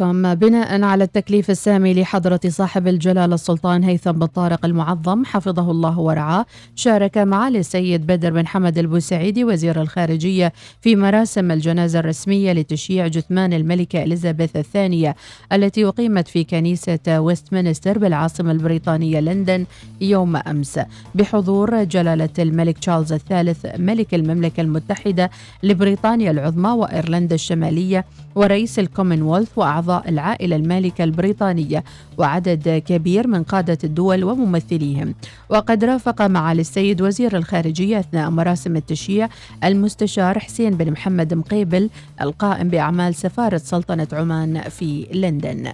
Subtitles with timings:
[0.00, 5.98] ثم بناء على التكليف السامي لحضرة صاحب الجلالة السلطان هيثم بن طارق المعظم حفظه الله
[5.98, 13.06] ورعاه شارك معالي السيد بدر بن حمد البوسعيدي وزير الخارجية في مراسم الجنازة الرسمية لتشييع
[13.06, 15.16] جثمان الملكة إليزابيث الثانية
[15.52, 19.66] التي أقيمت في كنيسة ويستمنستر بالعاصمة البريطانية لندن
[20.00, 20.80] يوم أمس
[21.14, 25.30] بحضور جلالة الملك تشارلز الثالث ملك المملكة المتحدة
[25.62, 28.04] لبريطانيا العظمى وإيرلندا الشمالية
[28.34, 31.84] ورئيس الكومنولث وأعضاء العائلة المالكة البريطانية
[32.18, 35.14] وعدد كبير من قادة الدول وممثليهم.
[35.48, 39.28] وقد رافق معالي السيد وزير الخارجية أثناء مراسم التشييع
[39.64, 45.72] المستشار حسين بن محمد مقيبل القائم بأعمال سفارة سلطنة عمان في لندن.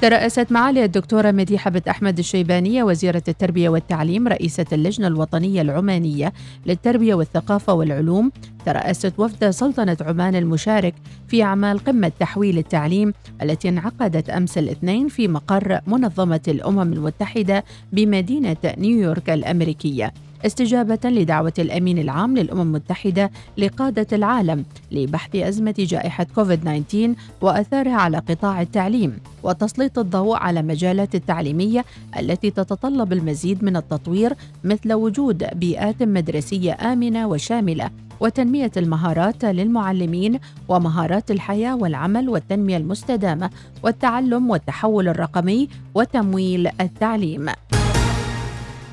[0.00, 6.32] ترأست معالي الدكتورة مديحة بنت أحمد الشيبانية وزيرة التربية والتعليم رئيسة اللجنة الوطنية العمانية
[6.66, 8.32] للتربية والثقافة والعلوم.
[8.66, 10.94] ترأست وفد سلطنة عمان المشارك
[11.28, 18.56] في أعمال قمة تحويل التعليم التي انعقدت أمس الاثنين في مقر منظمة الأمم المتحدة بمدينة
[18.78, 20.12] نيويورك الأمريكية.
[20.46, 26.96] استجابة لدعوة الأمين العام للأمم المتحدة لقادة العالم لبحث أزمة جائحة كوفيد-19
[27.40, 31.84] وأثارها على قطاع التعليم وتسليط الضوء على مجالات التعليمية
[32.18, 40.38] التي تتطلب المزيد من التطوير مثل وجود بيئات مدرسية آمنة وشاملة وتنمية المهارات للمعلمين
[40.68, 43.50] ومهارات الحياة والعمل والتنمية المستدامة
[43.82, 47.46] والتعلم والتحول الرقمي وتمويل التعليم.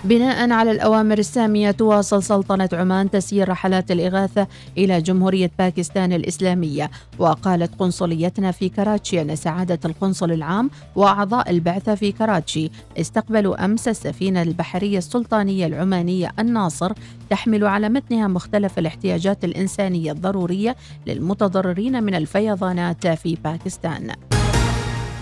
[0.03, 7.75] بناء على الأوامر السامية تواصل سلطنة عمان تسيير رحلات الإغاثة إلى جمهورية باكستان الإسلامية وقالت
[7.79, 14.97] قنصليتنا في كراتشي أن سعادة القنصل العام وأعضاء البعثة في كراتشي استقبلوا أمس السفينة البحرية
[14.97, 16.91] السلطانية العمانية الناصر
[17.29, 20.75] تحمل على متنها مختلف الاحتياجات الإنسانية الضرورية
[21.07, 24.11] للمتضررين من الفيضانات في باكستان.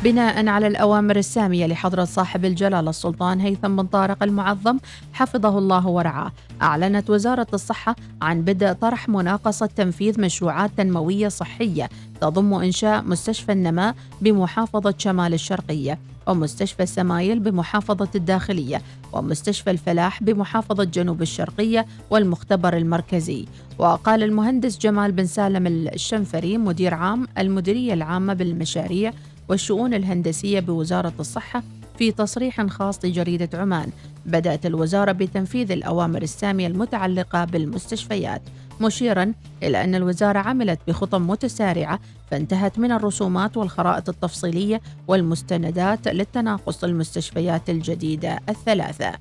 [0.05, 4.77] بناء على الأوامر السامية لحضرة صاحب الجلالة السلطان هيثم بن طارق المعظم
[5.13, 6.31] حفظه الله ورعاه.
[6.61, 11.89] أعلنت وزارة الصحة عن بدء طرح مناقصة تنفيذ مشروعات تنموية صحية
[12.21, 18.81] تضم إنشاء مستشفى النماء بمحافظة شمال الشرقية ومستشفى السمايل بمحافظة الداخلية
[19.13, 23.45] ومستشفى الفلاح بمحافظة جنوب الشرقية والمختبر المركزي.
[23.79, 29.13] وقال المهندس جمال بن سالم الشنفري مدير عام المديرية العامة بالمشاريع
[29.50, 31.63] والشؤون الهندسية بوزارة الصحة
[31.97, 33.89] في تصريح خاص لجريدة عمان.
[34.25, 38.41] بدأت الوزارة بتنفيذ الأوامر السامية المتعلقة بالمستشفيات.
[38.81, 39.33] مشيرا
[39.63, 42.00] إلى أن الوزارة عملت بخطى متسارعة
[42.31, 49.12] فانتهت من الرسومات والخرائط التفصيلية والمستندات للتناقص المستشفيات الجديدة الثلاثة.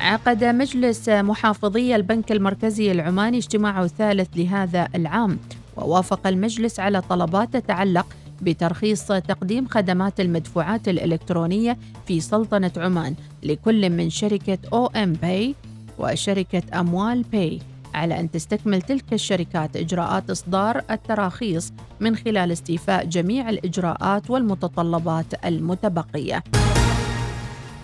[0.00, 5.38] عقد مجلس محافظي البنك المركزي العماني اجتماعه الثالث لهذا العام.
[5.76, 8.06] ووافق المجلس على طلبات تتعلق
[8.42, 15.54] بترخيص تقديم خدمات المدفوعات الإلكترونية في سلطنة عمان لكل من شركة أو أم باي
[15.98, 17.58] وشركة أموال باي
[17.94, 26.42] على أن تستكمل تلك الشركات إجراءات إصدار التراخيص من خلال استيفاء جميع الإجراءات والمتطلبات المتبقية.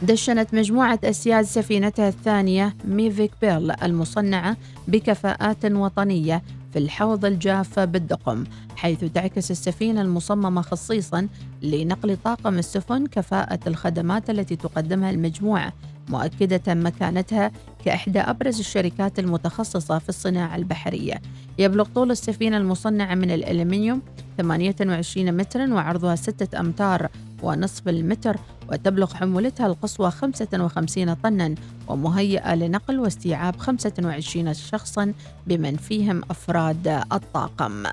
[0.03, 4.57] دشنت مجموعة أسياد سفينتها الثانية ميفيك بيرل المصنعة
[4.89, 6.43] بكفاءات وطنية
[6.75, 8.45] في الحوض الجاف بالدقم
[8.77, 11.29] حيث تعكس السفينة المصممة خصيصا
[11.63, 15.73] لنقل طاقم السفن كفاءة الخدمات التي تقدمها المجموعة
[16.09, 17.53] مؤكدة مكانتها
[17.85, 21.23] كإحدى أبرز الشركات المتخصصة في الصناعة البحرية.
[21.59, 24.03] يبلغ طول السفينة المصنعة من الألمنيوم
[24.39, 27.09] 28 مترا وعرضها 6 أمتار
[27.45, 28.37] ونصف المتر
[28.73, 31.55] وتبلغ حمولتها القصوى 55 طنا
[31.89, 35.13] ومهيئة لنقل واستيعاب 25 شخصا
[35.47, 37.85] بمن فيهم أفراد الطاقم.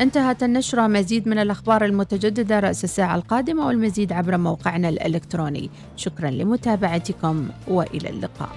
[0.00, 0.86] انتهت النشرة.
[0.86, 5.70] مزيد من الأخبار المتجددة رأس الساعة القادمة والمزيد عبر موقعنا الإلكتروني.
[5.96, 8.48] شكرا لمتابعتكم وإلى اللقاء.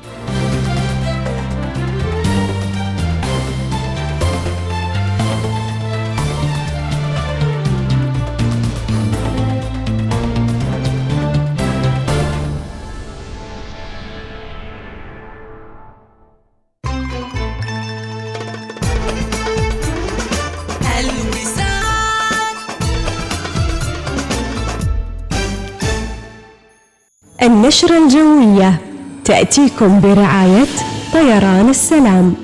[27.43, 28.81] النشرة الجوية.
[29.25, 30.65] تأتيكم برعاية
[31.13, 32.35] طيران السلام.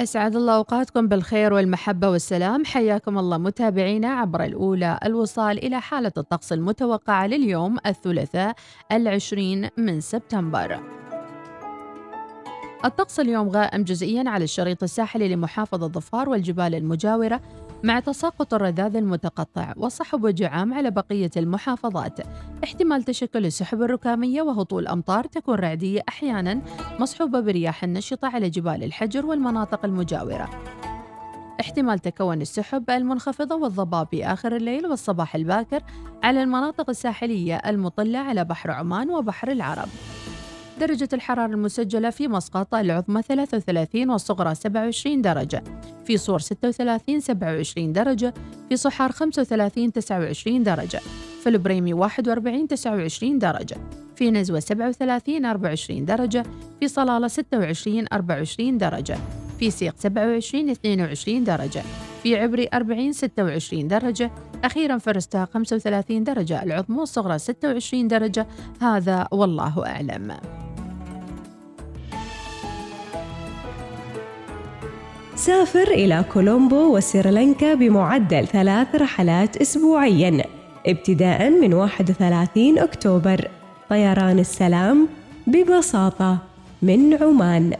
[0.00, 2.64] أسعد الله أوقاتكم بالخير والمحبة والسلام.
[2.64, 8.54] حياكم الله متابعينا عبر الأولى الوصال إلى حالة الطقس المتوقعة لليوم الثلاثاء
[8.92, 10.80] العشرين من سبتمبر.
[12.84, 17.40] الطقس اليوم غائم جزئيا على الشريط الساحلي لمحافظة ظفار والجبال المجاورة
[17.82, 22.20] مع تساقط الرذاذ المتقطع وصحب وجعام على بقية المحافظات.
[22.64, 26.62] احتمال تشكل السحب الركامية وهطول أمطار تكون رعدية أحيانا
[27.00, 30.50] مصحوبة برياح نشطة على جبال الحجر والمناطق المجاورة.
[31.60, 35.82] احتمال تكون السحب المنخفضة والضباب في آخر الليل والصباح الباكر
[36.22, 39.88] على المناطق الساحلية المطلة على بحر عمان وبحر العرب.
[40.80, 45.64] درجة الحرارة المسجلة في مسقط العظمى 33 والصغرى 27 درجة.
[46.04, 48.34] في صور 36 27 درجة.
[48.68, 51.00] في صحار 35 29 درجة.
[51.42, 53.76] في البريمي 41 29 درجة.
[54.16, 56.44] في نزوة 37 24 درجة.
[56.80, 59.18] في صلالة 26 24 درجة.
[59.58, 61.82] في سيق 27 22 درجة.
[62.22, 64.30] في عبري 40 26 درجة.
[64.64, 66.62] أخيرا في رستاق 35 درجة.
[66.62, 68.46] العظمى والصغرى 26 درجة.
[68.80, 70.36] هذا والله أعلم.
[75.46, 80.44] سافر إلى كولومبو وسريلانكا بمعدل ثلاث رحلات أسبوعياً
[80.86, 83.48] ابتداء من 31 أكتوبر.
[83.90, 85.08] طيران السلام
[85.46, 86.38] ببساطة
[86.82, 87.72] من عمان.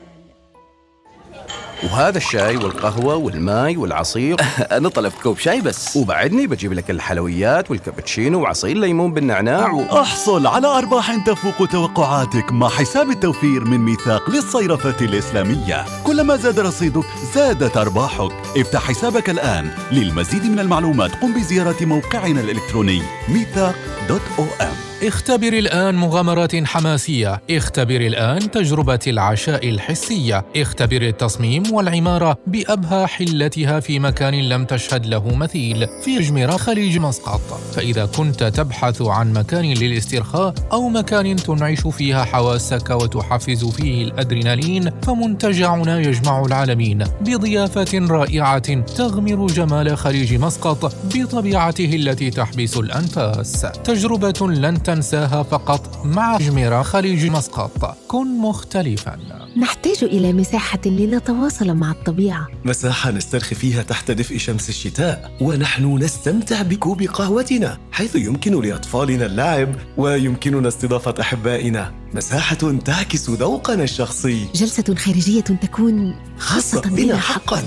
[1.86, 4.36] وهذا الشاي والقهوة والماي والعصير.
[4.76, 5.96] أنا طلبت كوب شاي بس.
[5.96, 9.82] وبعدني بجيب لك الحلويات والكابتشينو وعصير ليمون بالنعناع و...
[10.00, 15.84] أحصل على أرباح تفوق توقعاتك مع حساب التوفير من ميثاق للصيرفة الإسلامية.
[16.04, 17.04] كلما زاد رصيدك
[17.34, 18.32] زادت أرباحك.
[18.56, 19.70] افتح حسابك الآن.
[19.92, 23.74] للمزيد من المعلومات قم بزيارة موقعنا الإلكتروني ميثاق
[24.08, 24.95] دوت أو إم.
[25.06, 27.43] اختبر الآن مغامرات حماسية.
[27.50, 30.44] اختبر الآن تجربة العشاء الحسية.
[30.56, 35.87] اختبر التصميم والعمارة بأبهى حلتها في مكان لم تشهد له مثيل.
[36.05, 37.41] في جميرة خليج مسقط.
[37.75, 46.00] فإذا كنت تبحث عن مكان للاسترخاء أو مكان تنعش فيها حواسك وتحفز فيه الأدرينالين فمنتجعنا
[46.00, 53.67] يجمع العالمين بضيافة رائعة تغمر جمال خليج مسقط بطبيعته التي تحبس الأنفاس.
[53.85, 57.96] تجربة لن تنساها فقط مع جميرة خليج مسقط.
[58.08, 59.19] كن مختلفا.
[59.56, 62.46] نحتاج إلى مساحة لنتواصل مع الطبيعة.
[62.64, 69.69] مساحة نسترخي فيها تحت دفء شمس الشتاء ونحن نستمتع بكوب قهوتنا حيث يمكن لأطفالنا اللعب
[69.96, 71.93] ويمكننا استضافة أحبائنا.
[72.16, 74.48] مساحة تعكس ذوقنا الشخصي.
[74.54, 77.62] جلسة خارجية تكون خاصة بنا حقا.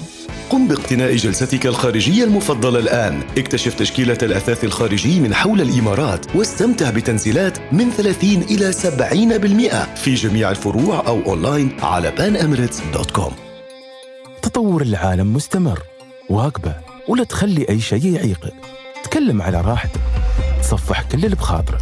[0.50, 3.22] قم باقتناء جلستك الخارجية المفضلة الآن.
[3.38, 10.52] اكتشف تشكيلة الأثاث الخارجي من حول الإمارات واستمتع بتنزيلات من 30 إلى 70% في جميع
[10.52, 13.32] الفروع أو أونلاين على panemirates.com
[14.42, 15.80] تطور العالم مستمر
[16.30, 16.76] واقبه
[17.08, 18.54] ولا تخلي أي شيء يعيقك
[19.04, 20.02] تكلم على راحتك.
[20.62, 21.82] تصفح كل اللي بخاطرك.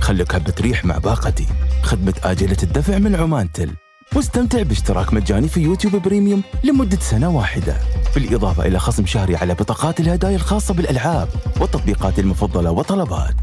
[0.00, 1.46] خليك هبة ريح مع باقتي.
[1.82, 3.70] خدمة آجلة الدفع من عمان تل
[4.16, 7.76] واستمتع باشتراك مجاني في يوتيوب بريميوم لمدة سنة واحدة.
[8.14, 11.28] بالإضافة إلى خصم شهري على بطاقات الهدايا الخاصة بالألعاب
[11.60, 13.34] والتطبيقات المفضلة وطلبات.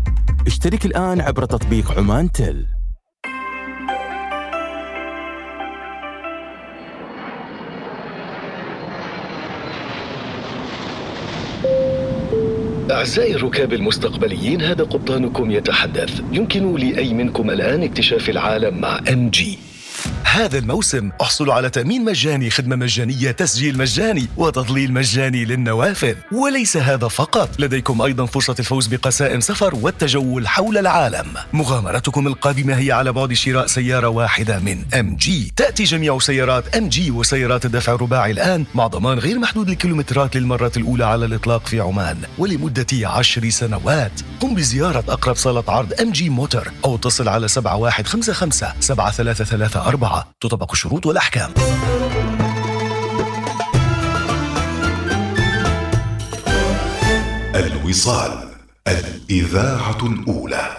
[0.47, 2.65] اشترك الآن عبر تطبيق عمان تل
[12.97, 16.21] أعزائي الركاب المستقبليين هذا قبطانكم يتحدث.
[16.31, 19.59] يمكن لأي منكم الآن اكتشاف العالم مع MG
[20.24, 26.15] هذا الموسم احصلوا على تأمين مجاني خدمة مجانية تسجيل مجاني وتظليل مجاني للنوافذ.
[26.31, 31.28] وليس هذا فقط لديكم أيضا فرصة الفوز بقسائم سفر والتجول حول العالم.
[31.54, 37.66] مغامرتكم القادمة هي على بعد شراء سيارة واحدة من MG تأتي جميع سيارات MG وسيارات
[37.66, 42.18] الدفع الرباعي الآن مع ضمان غير محدود الكيلومترات للمرة الأولى على الإطلاق في عمان.
[42.37, 48.81] ولمدة عشر سنوات قم بزيارة أقرب صالة عرض ام جي موتور أو اتصل على 7155
[48.81, 49.96] 7334
[50.42, 51.51] تطبق الشروط والأحكام.
[57.56, 58.49] الوصال
[58.87, 60.77] الإذاعة الأولى.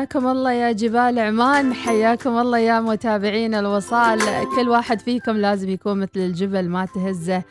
[0.00, 4.20] حياكم الله يا جبال عمان حياكم الله يا متابعين الوصال.
[4.56, 7.42] كل واحد فيكم لازم يكون مثل الجبل ما تهزه.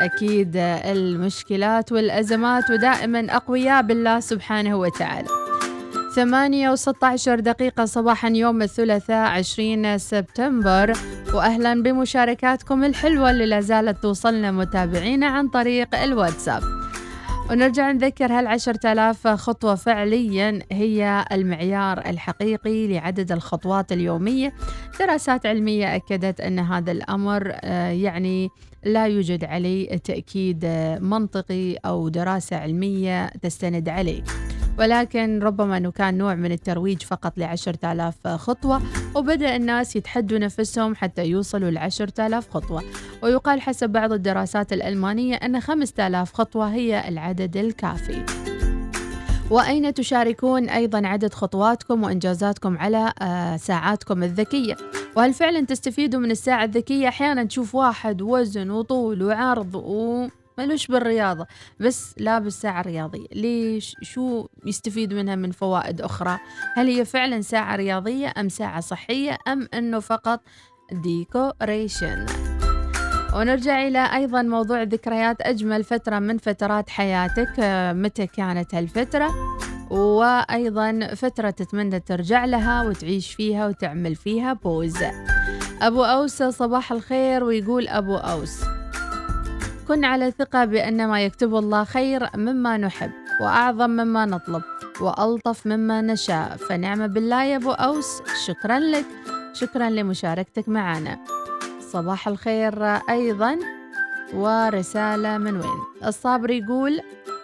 [0.00, 5.28] أكيد المشكلات والأزمات ودائما أقوياء بالله سبحانه وتعالى.
[6.14, 10.92] ثمانية وستة عشر دقيقة صباحا يوم الثلاثاء عشرين سبتمبر.
[11.34, 16.62] وأهلا بمشاركاتكم الحلوة اللي لازالت توصلنا متابعينا عن طريق الواتساب.
[17.50, 24.52] ونرجع نذكر عشرة آلاف خطوة فعليا هي المعيار الحقيقي لعدد الخطوات اليومية.
[25.00, 28.48] دراسات علمية أكدت أن هذا الأمر آه، يعني
[28.84, 34.22] لا يوجد عليه تأكيد آه، منطقي أو دراسة علمية تستند عليه.
[34.78, 38.82] ولكن ربما أنه كان نوع من الترويج فقط لعشرة آلاف خطوة
[39.14, 42.82] وبدأ الناس يتحدوا نفسهم حتى يوصلوا لعشرة آلاف خطوة.
[43.22, 48.24] ويقال حسب بعض الدراسات الألمانية أن خمسة آلاف خطوة هي العدد الكافي.
[49.50, 54.76] وأين تشاركون أيضا عدد خطواتكم وإنجازاتكم على آه، ساعاتكم الذكية؟
[55.16, 60.28] وهل فعلا تستفيدوا من الساعة الذكية؟ أحيانا تشوف واحد وزن وطول وعرض و
[60.58, 61.46] ملوش بالرياضة
[61.80, 66.38] بس لابس ساعة رياضية ليش؟ شو يستفيد منها من فوائد أخرى؟
[66.76, 70.40] هل هي فعلا ساعة رياضية أم ساعة صحية أم أنه فقط
[70.92, 72.26] decoration
[73.34, 79.34] ونرجع إلى أيضا موضوع ذكريات أجمل فترة من فترات حياتك آه، متى كانت هالفترة؟
[79.90, 84.52] وأيضا فترة تتمنى ترجع لها وتعيش فيها وتعمل فيها.
[84.52, 84.96] pause.
[85.82, 88.77] أبو أوس صباح الخير ويقول أبو أوس.
[89.88, 94.62] كن على ثقة بأن ما يكتبه الله خير مما نحب وأعظم مما نطلب
[95.00, 96.56] وألطف مما نشاء.
[96.56, 99.04] فنعم بالله يا أبو أوس شكرا لك.
[99.52, 101.18] شكرا لمشاركتك معنا.
[101.80, 103.58] صباح الخير أيضا
[104.34, 107.00] ورسالة من وين؟ الصابر يقول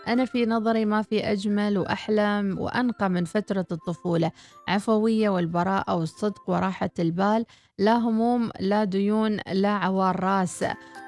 [0.09, 4.31] أنا في نظري ما في أجمل وأحلى وأنقى من فترة الطفولة.
[4.69, 7.45] عفوية والبراءة والصدق وراحة البال
[7.79, 10.65] لا هموم لا ديون لا عوار راس.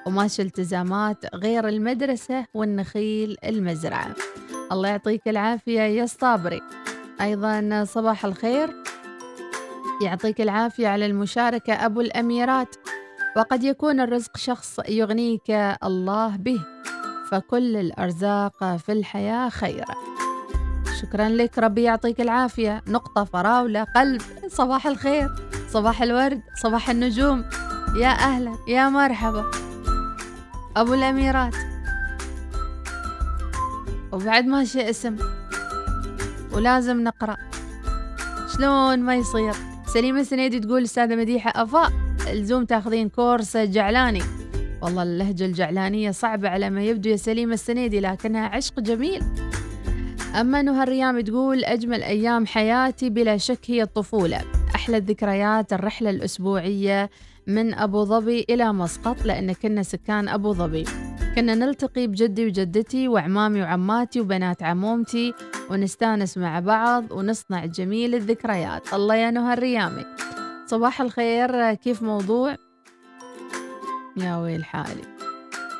[0.06, 4.14] وماشي التزامات غير المدرسة والنخيل المزرعة.
[4.72, 6.61] الله يعطيك العافية يا الصابري
[7.20, 8.74] أيضا صباح الخير.
[10.02, 12.76] يعطيك العافية على المشاركة أبو الأميرات.
[13.37, 15.50] وقد يكون الرزق شخص يغنيك
[15.85, 16.61] الله به.
[17.30, 19.84] فكل الأرزاق في الحياة خير
[21.02, 22.82] شكرا لك ربي يعطيك العافية.
[22.88, 25.34] نقطة فراولة قلب صباح الخير
[25.68, 27.44] صباح الورد صباح النجوم.
[27.96, 29.50] يا أهلا يا مرحبا.
[30.76, 31.54] أبو الأميرات.
[34.12, 35.16] وبعد ماشي اسم
[36.52, 37.36] ولازم نقرأ.
[38.56, 39.54] شلون ما يصير؟
[39.86, 41.92] سليمة سنيدي تقول أستاذة مديحة أفا
[42.32, 44.22] الزوم تاخذين كورس جعلاني.
[44.82, 49.22] والله اللهجة الجعلانية صعبة على ما يبدو يا سليمة السنيدي لكنها عشق جميل.
[50.40, 54.40] أما نهى الريام تقول أجمل أيام حياتي بلا شك هي الطفولة.
[54.74, 57.10] أحلى الذكريات الرحلة الأسبوعية
[57.46, 60.84] من أبو ظبي إلى مسقط لأن كنا سكان أبو ظبي.
[61.34, 65.34] كنا نلتقي بجدي وجدتي وعمامي وعماتي وبنات عمومتي
[65.70, 68.94] ونستانس مع بعض ونصنع جميل الذكريات.
[68.94, 70.04] الله يا نهى الريامي.
[70.66, 72.65] صباح الخير كيف موضوع؟
[74.16, 75.02] يا ويل حالي.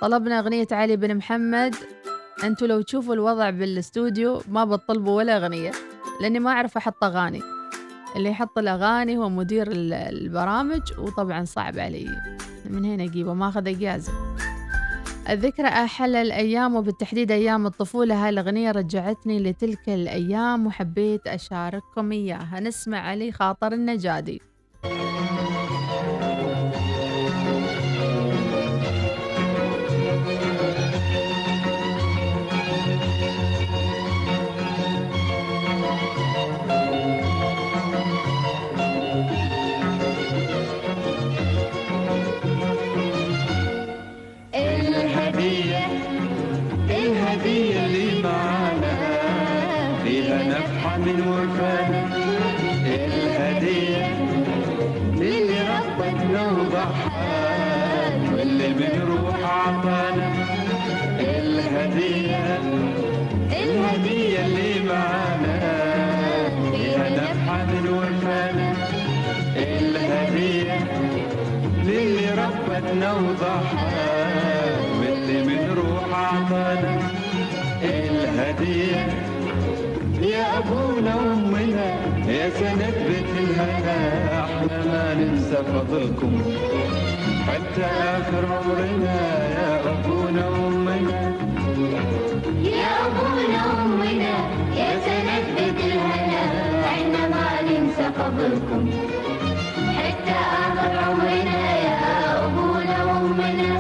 [0.01, 1.75] طلبنا أغنية علي بن محمد.
[2.44, 5.72] أنتوا لو تشوفوا الوضع بالاستوديو ما بتطلبوا ولا أغنية
[6.20, 7.42] لأني ما أعرف أحط أغاني.
[8.16, 12.09] اللي يحط الأغاني هو مدير البرامج وطبعا صعب علي.
[12.70, 14.12] من هنا أجيبه ماخذ إجازة.
[15.29, 18.25] الذكرى أحلى الأيام وبالتحديد أيام الطفولة.
[18.25, 22.61] هاي الأغنية رجعتني لتلك الأيام وحبيت أشارككم إياها.
[22.61, 24.42] نسمع علي خاطر النجادي.
[82.46, 83.98] يا سند بيت الهنا
[84.44, 86.32] إحنا ما ننسى فضلكم.
[87.48, 89.18] حتى آخر عمرنا
[89.56, 91.20] يا أبونا وأمنا
[92.64, 94.35] يا أبونا وأمنا
[94.80, 96.42] يا سند بيت الهنا
[96.85, 98.82] إحنا ما ننسى فضلكم.
[99.98, 101.98] حتى آخر عمرنا يا
[102.46, 103.75] أبونا وأمنا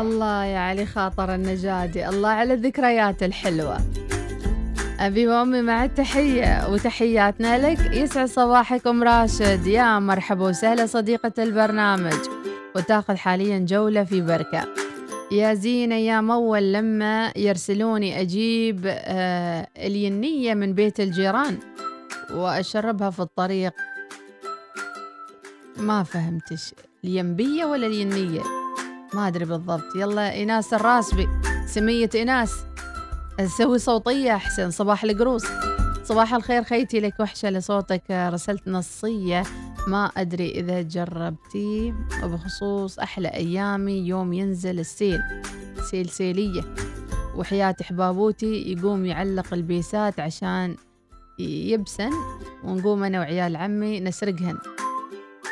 [0.00, 3.78] الله يا علي خاطر النجادي الله على الذكريات الحلوة.
[5.00, 7.78] أبي وأمي مع التحية وتحياتنا لك.
[7.96, 9.66] يسعد صباحكم راشد.
[9.66, 12.18] يا مرحبا وسهلا صديقة البرنامج.
[12.76, 14.64] وتأخذ حاليا جولة في بركة.
[15.32, 21.58] يا زين أيام أول لما يرسلوني أجيب آه الينية من بيت الجيران.
[22.30, 23.72] وأشربها في الطريق.
[25.76, 28.57] ما فهمتش الينبية ولا الينية؟
[29.14, 29.96] ما أدري بالضبط.
[29.96, 31.28] يلا إيناس الراسبي.
[31.66, 32.54] سمية إيناس
[33.40, 34.70] نسوي صوتية أحسن.
[34.70, 35.44] صباح القروص
[36.04, 38.02] صباح الخير خيتي لك وحشة لصوتك.
[38.10, 39.42] رسلت نصية.
[39.86, 41.94] ما أدري إذا جربتيه
[42.24, 45.20] وبخصوص أحلى أيامي يوم ينزل السيل.
[45.90, 46.62] سيل سيلية.
[47.36, 50.76] وحياة حبابوتي يقوم يعلق البيسات عشان
[51.38, 52.10] يبسن.
[52.64, 54.58] ونقوم أنا وعيال عمي نسرقهن.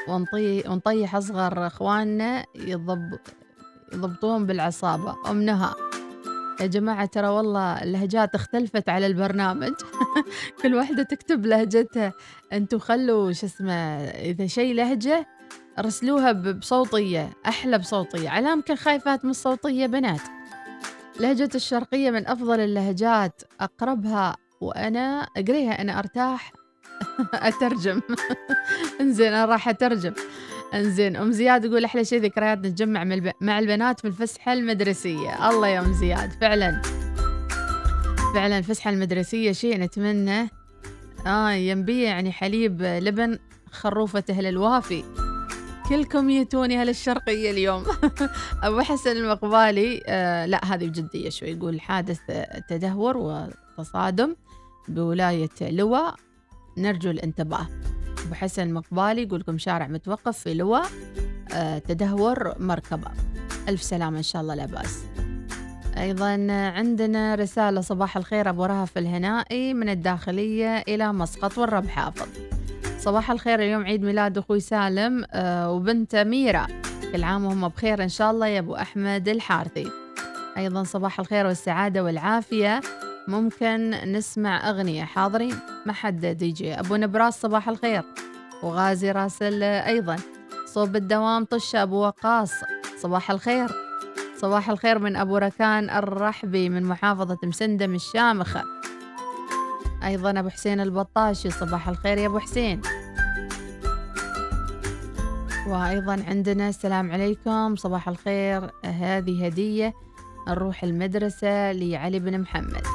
[0.09, 3.19] ونطي ونطيح أصغر إخواننا يضب
[3.93, 5.15] يضبطون بالعصابة.
[5.31, 5.75] أم نهى.
[6.61, 9.73] يا جماعة ترى والله اللهجات اختلفت على البرنامج.
[10.63, 12.13] كل واحدة تكتب لهجتها.
[12.53, 13.73] أنتوا خلوا شو اسمه
[14.09, 15.27] إذا شيء لهجة
[15.81, 18.29] رسلوها بصوتية أحلى بصوتية.
[18.29, 20.21] على يمكن خايفات من الصوتية بنات.
[21.21, 23.43] لهجة الشرقية من أفضل اللهجات.
[23.61, 26.53] أقربها وأنا أقريها أنا أرتاح.
[27.35, 28.01] أترجم.
[29.01, 30.13] إنزين أنا راح أترجم.
[30.75, 35.51] انزين أم زياد يقول أحلى شيء ذكريات نتجمع مع الب- مع البنات في الفسحة المدرسية.
[35.51, 36.83] الله يا أم زياد فعلا.
[38.35, 40.49] فعلا الفسحة المدرسية شيء نتمنى.
[41.27, 43.39] آه ينبيه يعني حليب لبن
[43.71, 45.05] خروفة أهل الوافي.
[45.89, 47.85] كلكم يتوني أهل الشرقيه اليوم.
[48.63, 51.49] أبو حسن المقبالي آه لا هذه بجدية شوي.
[51.51, 52.19] يقول حادث
[52.69, 54.37] تدهور وتصادم
[54.89, 56.15] بولاية لواء.
[56.79, 57.67] نرجو الانتباه.
[58.27, 60.87] أبو حسن المقبالي يقول لكم شارع متوقف في لواء
[61.55, 63.09] آه تدهور مركبة.
[63.69, 65.03] ألف سلامة إن شاء الله لا بأس.
[65.99, 72.29] أيضا عندنا رسالة صباح الخير أبو رهف الهنائي من الداخلية إلى مسقط والرب حافظ.
[72.99, 76.67] صباح الخير اليوم عيد ميلاد أخوي سالم آه وبنته ميرا
[77.13, 79.91] كل عام وهم بخير إن شاء الله يا أبو أحمد الحارثي.
[80.57, 82.81] أيضا صباح الخير والسعادة والعافية.
[83.29, 85.05] ممكن نسمع أغنية.
[85.05, 86.75] حاضرين؟ ما حد دي جي.
[86.75, 88.03] أبو نبراس صباح الخير.
[88.63, 90.17] وغازي راسل أيضا.
[90.67, 92.53] صوب الدوام طشة أبو وقاص.
[92.99, 93.69] صباح الخير.
[94.37, 98.65] صباح الخير من أبو ركان الرحبي من محافظة مسندم الشامخة
[100.05, 102.81] أيضا أبو حسين البطاشي صباح الخير يا أبو حسين.
[105.67, 107.77] وأيضا عندنا السلام عليكم.
[107.77, 108.71] صباح الخير.
[108.85, 109.95] هذه هدية
[110.49, 112.87] نروح المدرسة لعلي بن محمد.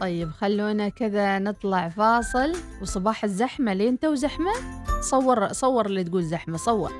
[0.00, 2.52] طيب خلونا كذا نطلع فاصل.
[2.82, 4.52] وصباح الزحمة لين تو زحمة؟
[5.00, 6.92] صور صور اللي تقول زحمة صور.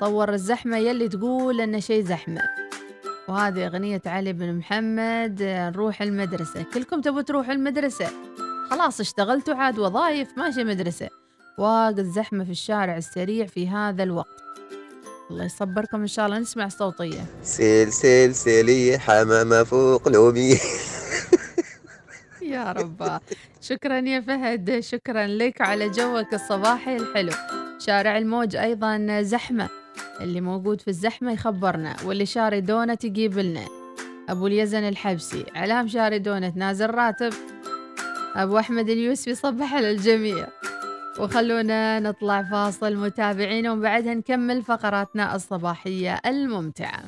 [0.00, 2.40] صور الزحمة يلي تقول أن شيء زحمة.
[3.28, 6.64] وهذه أغنية علي بن محمد نروح المدرسة.
[6.74, 8.06] كلكم تبوا تروحوا المدرسة؟
[8.70, 11.08] خلاص اشتغلتوا عاد وظايف ماشي مدرسة.
[11.58, 14.42] واجد زحمة في الشارع السريع في هذا الوقت.
[15.30, 16.38] الله يصبركم إن شاء الله.
[16.38, 17.24] نسمع صوتية.
[17.42, 20.58] سيل سيل سيلي حمامة فوق لومي.
[22.44, 23.20] يا رب.
[23.60, 24.80] شكرا يا فهد.
[24.80, 27.32] شكرا لك على جوك الصباحي الحلو.
[27.78, 29.68] شارع الموج أيضا زحمة.
[30.20, 33.64] اللي موجود في الزحمة يخبرنا واللي شاري دونت يجيب لنا.
[34.28, 37.32] أبو اليزن الحبسي علام شاري دونت نازل راتب.
[38.34, 40.46] أبو أحمد اليوسفي صبح على الجميع
[41.18, 47.02] وخلونا نطلع فاصل متابعين وبعدها نكمل فقراتنا الصباحية الممتعة.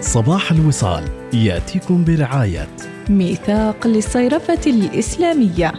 [0.00, 2.68] صباح الوصال ياتيكم برعاية
[3.08, 5.72] ميثاق للصيرفة الإسلامية.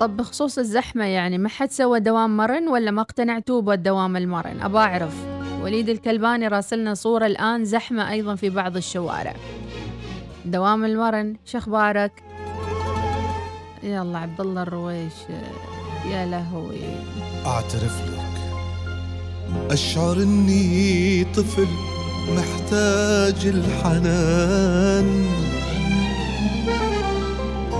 [0.00, 4.78] طب بخصوص الزحمة يعني ما حد سوى دوام مرن ولا ما اقتنعتوا بالدوام المرن؟ أبا
[4.78, 5.14] أعرف.
[5.62, 9.34] وليد الكلباني راسلنا صورة الآن زحمة أيضا في بعض الشوارع.
[10.44, 12.12] دوام المرن شخبارك؟
[13.82, 15.14] يلا عبد الله الرويش
[16.10, 16.80] يا لهوي.
[17.46, 18.45] أعترف لك.
[19.70, 21.66] أشعر إني طفل
[22.28, 25.26] محتاج الحنان.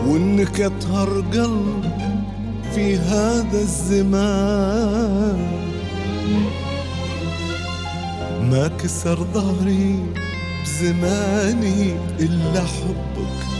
[0.06, 1.84] وإنك أطهر قلب
[2.74, 5.46] في هذا الزمان.
[8.50, 9.98] ما كسر ظهري
[10.62, 13.55] بزماني إلا حبك.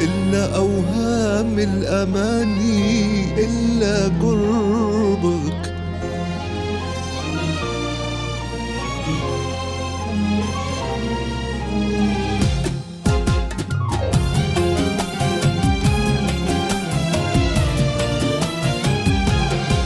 [0.00, 5.60] إلا أوهام الأماني إلا قربك.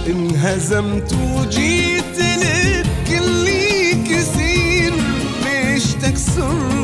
[0.06, 4.92] انهزمت وجيت لك اللي كثير
[5.44, 6.83] ليش تكسر؟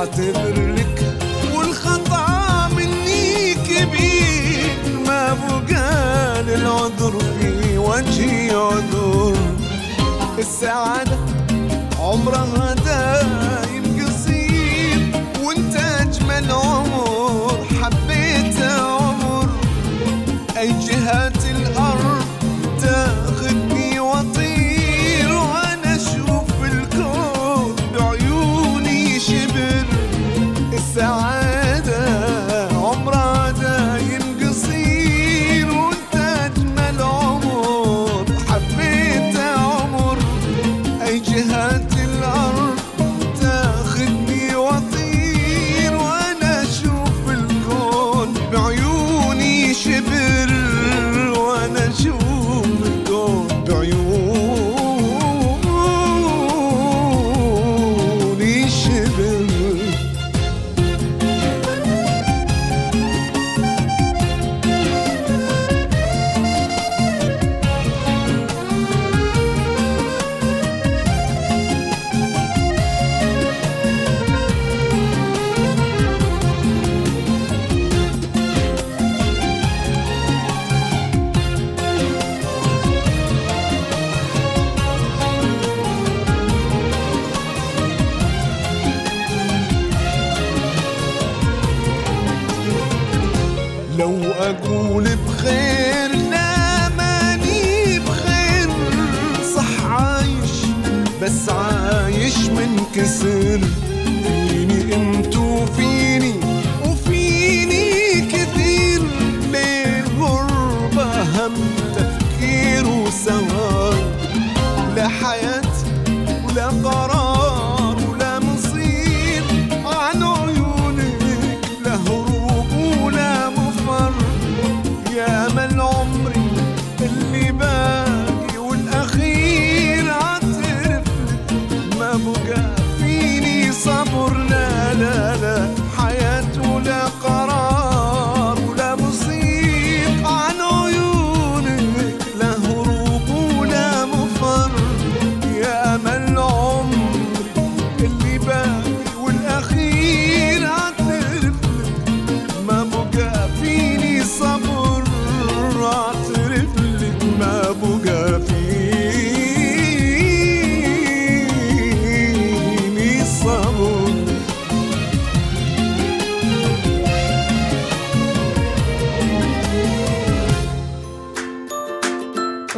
[0.00, 1.16] اعتذر لك
[1.54, 4.72] والخطأ مني كبير.
[5.06, 9.36] ما بقى للعذر في وجهي عذر.
[10.38, 11.18] السعادة
[11.98, 15.24] عمرها دايم قصير.
[15.44, 19.48] وانت أجمل عمر حبيت عمر.
[20.58, 21.39] أي جهات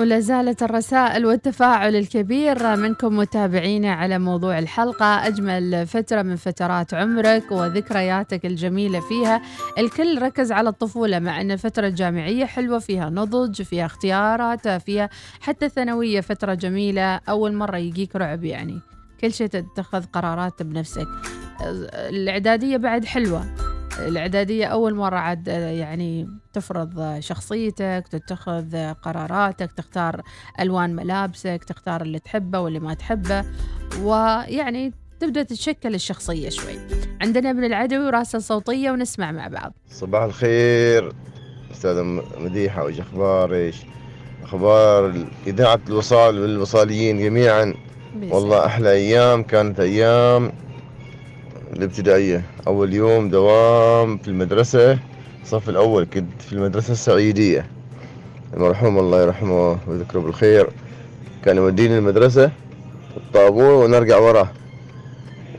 [0.03, 5.27] ولا زالت الرسائل والتفاعل الكبير منكم متابعينا على موضوع الحلقة.
[5.27, 9.43] أجمل فترة من فترات عمرك وذكرياتك الجميلة فيها.
[9.79, 15.09] الكل ركز على الطفولة مع أن الفترة الجامعية حلوة فيها نضج فيها اختيارات فيها
[15.41, 17.21] حتى الثانوية فترة جميلة.
[17.29, 18.81] أول مرة يجيك رعب يعني.
[19.21, 21.07] كل شيء تتخذ قرارات بنفسك.
[21.95, 23.72] الإعدادية بعد حلوة.
[24.09, 30.23] الإعدادية أول مرة عاد يعني تفرض شخصيتك تتخذ قراراتك تختار
[30.61, 33.45] ألوان ملابسك تختار اللي تحبه واللي ما تحبه
[34.03, 36.75] ويعني تبدأ تتشكل الشخصية شوي.
[37.21, 39.73] عندنا ابن العدوي راسل صوتية ونسمع مع بعض.
[39.91, 41.13] صباح الخير
[41.73, 43.75] أستاذة م- مديحة وش أخبارك؟
[44.43, 45.15] أخبار
[45.47, 47.75] إذاعة الوصال والوصاليين جميعا.
[48.31, 50.53] والله أحلى أيام كانت أيام
[51.73, 52.43] الابتدائية.
[52.67, 54.99] أول يوم دوام في المدرسة
[55.43, 57.67] الصف الأول كنت في المدرسة السعيدية.
[58.57, 60.67] المرحوم الله يرحمه ويذكره بالخير
[61.45, 62.51] كان يوديني المدرسة
[63.17, 64.49] الطابور ونرجع وراه.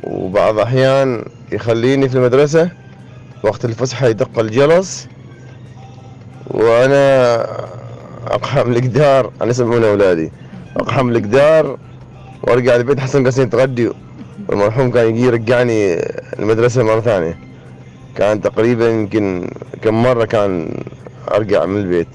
[0.04, 2.70] وبعض الأحيان يخليني في المدرسة
[3.44, 5.08] وقت الفسحة يدق الجرس
[6.48, 7.36] وأنا
[8.28, 10.32] أقحم الجدار أنا يسمونه أولادي
[10.78, 11.78] أقحم الجدار
[12.44, 13.90] وأرجع البيت حسن قاسين تغدي.
[14.48, 15.96] والمرحوم كان يجي يرجعني
[16.40, 17.38] المدرسة مرة ثانية.
[18.16, 19.50] كان تقريبا يمكن
[19.82, 20.78] كم مرة كان
[21.34, 22.08] أرجع من البيت.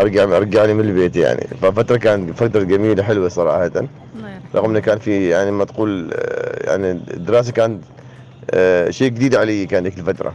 [0.00, 1.46] أرجع أرجعني من البيت يعني.
[1.62, 3.70] ففترة كانت فترة جميلة حلوة صراحة.
[4.54, 6.10] رغم إنه كان في يعني ما تقول
[6.60, 7.82] يعني الدراسة كانت
[8.50, 10.34] آه، شيء جديد علي كان ذيك الفترة.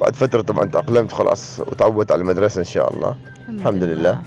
[0.00, 3.14] بعد فترة طبعا تأقلمت خلاص وتعودت على المدرسة إن شاء الله.
[3.48, 4.18] الحمد لله.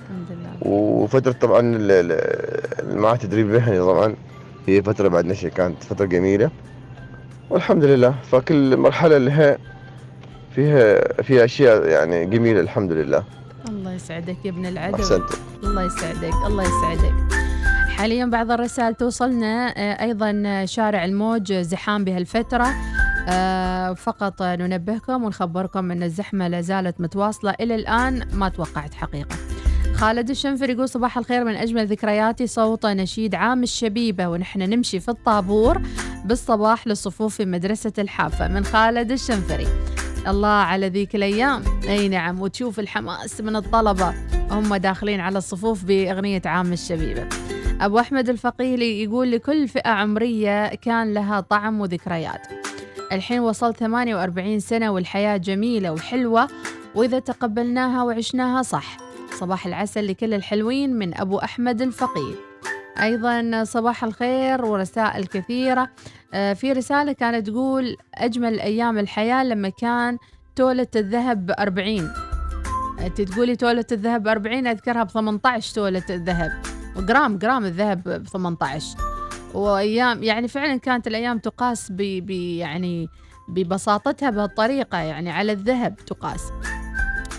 [0.61, 4.15] وفترة طبعا ال- ال- مع تدريب مهني طبعا.
[4.67, 6.49] هي فترة بعد نشأة كانت فترة جميلة.
[7.49, 9.57] والحمد لله فكل مرحلة لها
[10.55, 13.23] فيها فيها أشياء يعني جميلة الحمد لله.
[13.69, 14.95] الله يسعدك يا ابن العدو.
[14.95, 15.29] أحسنت.
[15.63, 17.13] الله يسعدك الله يسعدك.
[17.89, 22.67] حاليا بعض الرسائل توصلنا آه، أيضا شارع الموج زحام بهالفترة.
[23.29, 29.35] آه، فقط ننبهكم ونخبركم إن الزحمة لا زالت متواصلة إلى الآن ما توقعت حقيقة.
[30.03, 35.09] خالد الشنفر يقول صباح الخير من أجمل ذكرياتي صوت نشيد عام الشبيبة ونحن نمشي في
[35.09, 35.81] الطابور
[36.25, 39.67] بالصباح للصفوف في مدرسة الحافة من خالد الشنفري.
[40.27, 41.63] الله على ذيك الأيام.
[41.87, 44.13] أي نعم وتشوف الحماس من الطلبة
[44.51, 47.27] هم داخلين على الصفوف بأغنية عام الشبيبة.
[47.81, 52.47] أبو أحمد الفقيلي يقول لكل فئة عمرية كان لها طعم وذكريات.
[53.11, 56.47] الحين وصلت 48 سنة والحياة جميلة وحلوة
[56.95, 59.12] وإذا تقبلناها وعشناها صح.
[59.39, 62.35] صباح العسل لكل الحلوين من أبو أحمد الفقيل
[63.01, 65.89] أيضا صباح الخير ورسائل كثيرة.
[66.33, 70.17] آه، في رسالة كانت تقول أجمل أيام الحياة لما كان
[70.55, 72.13] تولة الذهب ب 40
[72.99, 76.51] انت تقولي تولة الذهب ب 40 أذكرها ب 18 تولة الذهب.
[76.97, 78.97] جرام جرام الذهب ب 18
[79.53, 83.07] وأيام يعني فعلا كانت الأيام تقاس ب يعني
[83.49, 86.41] ببساطتها بهالطريقة يعني على الذهب تقاس.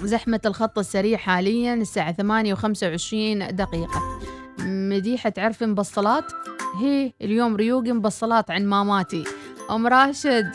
[0.02, 4.20] زحمة الخط السريع حاليا الساعة 8 و25 دقيقة.
[4.58, 6.32] مديحة تعرف مبصلات
[6.80, 9.24] هي اليوم ريوقي مبصلات عند ماماتي.
[9.70, 10.50] أم راشد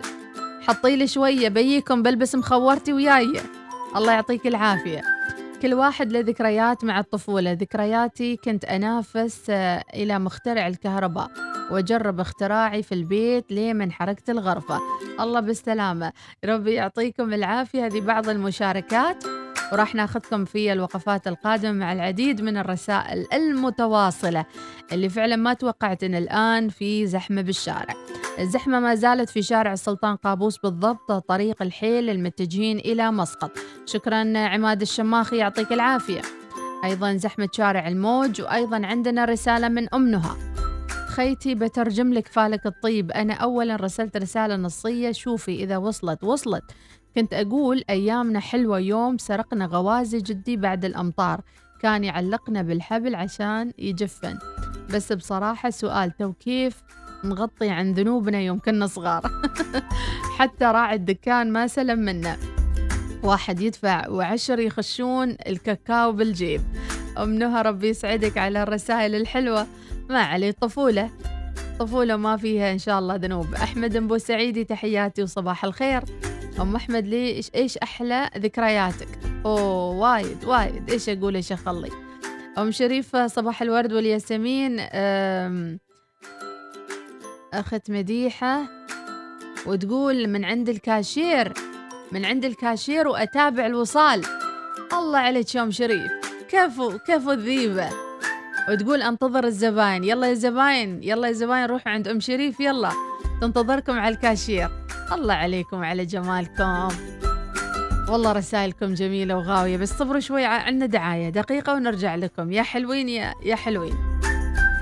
[0.62, 3.42] حطي لي شوية بيكم بلبس مخورتي وياي.
[3.96, 5.02] الله يعطيك العافية.
[5.62, 11.32] كل واحد له ذكريات مع الطفولة ذكرياتي كنت أنافس آه، إلى مخترع الكهرباء
[11.72, 14.80] وأجرب اختراعي في البيت لمن حركت الغرفة.
[15.20, 16.12] الله بالسلامة.
[16.46, 17.86] ربي يعطيكم العافية.
[17.86, 19.39] هذه بعض المشاركات.
[19.72, 24.46] وراح ناخذكم في الوقفات القادمة مع العديد من الرسائل المتواصلة
[24.92, 27.94] اللي فعلا ما توقعت إن الآن في زحمة بالشارع.
[28.40, 33.52] الزحمة ما زالت في شارع السلطان قابوس بالضبط طريق الحيل المتجهين إلى مسقط.
[33.86, 36.22] شكرا عماد الشماخي يعطيك العافية.
[36.86, 40.36] أيضا زحمة شارع الموج وأيضا عندنا رسالة من أم نهى.
[41.08, 43.12] خيتي بترجم لك فالك الطيب.
[43.12, 45.12] أنا أولا رسلت رسالة نصية.
[45.12, 46.64] شوفي إذا وصلت وصلت.
[47.16, 51.42] كنت أقول أيامنا حلوة يوم سرقنا غوازي جدي بعد الأمطار.
[51.82, 54.38] كان يعلقنا بالحبل عشان يجفن.
[54.94, 56.84] بس بصراحة سؤال تو كيف
[57.24, 59.22] نغطي عن ذنوبنا يوم كنا صغار؟
[60.38, 62.38] حتى راعي الدكان ما سلم منا.
[63.24, 66.62] واحد يدفع وعشر يخشون الكاكاو بالجيب.
[67.18, 69.68] أم نهى ربي يسعدك على الرسائل الحلوة.
[70.10, 71.10] ما عليه طفولة.
[71.80, 73.54] طفولة ما فيها إن شاء الله ذنوب.
[73.54, 76.04] أحمد أبو سعيدي تحياتي وصباح الخير.
[76.62, 79.08] أم أحمد ليش إيش أحلى ذكرياتك؟
[79.46, 80.92] أوه وايد وايد.
[80.92, 81.90] إيش أقول إيش أخلي
[82.58, 85.80] أم شريفة صباح الورد والياسمين أم،
[87.54, 88.62] أخت مديحة.
[89.66, 91.54] وتقول من عند الكاشير
[92.12, 94.26] من عند الكاشير وأتابع الوصال.
[94.94, 96.12] الله عليك يا أم شريف.
[96.50, 97.90] كفو كفو الذيبة.
[98.70, 100.04] وتقول أنتظر الزباين.
[100.04, 102.92] يلا يا زباين يلا يا زباين روحوا عند أم شريف يلا.
[103.42, 104.70] تنتظركم على الكاشير.
[105.12, 106.88] الله عليكم على جمالكم.
[108.10, 112.52] والله رسائلكم جميلة وغاوية بس صبروا شوي ع- عنا دعاية دقيقة ونرجع لكم.
[112.52, 113.94] يا حلوين يا, يا حلوين.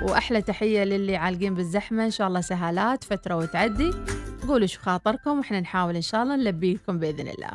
[0.04, 2.06] وأحلى تحية للي عالقين بالزحمة.
[2.06, 3.94] إن شاء الله سهالات فترة وتعدي.
[4.48, 7.52] قولوا شو خاطركم وإحنا نحاول إن شاء الله نلبيكم بإذن الله.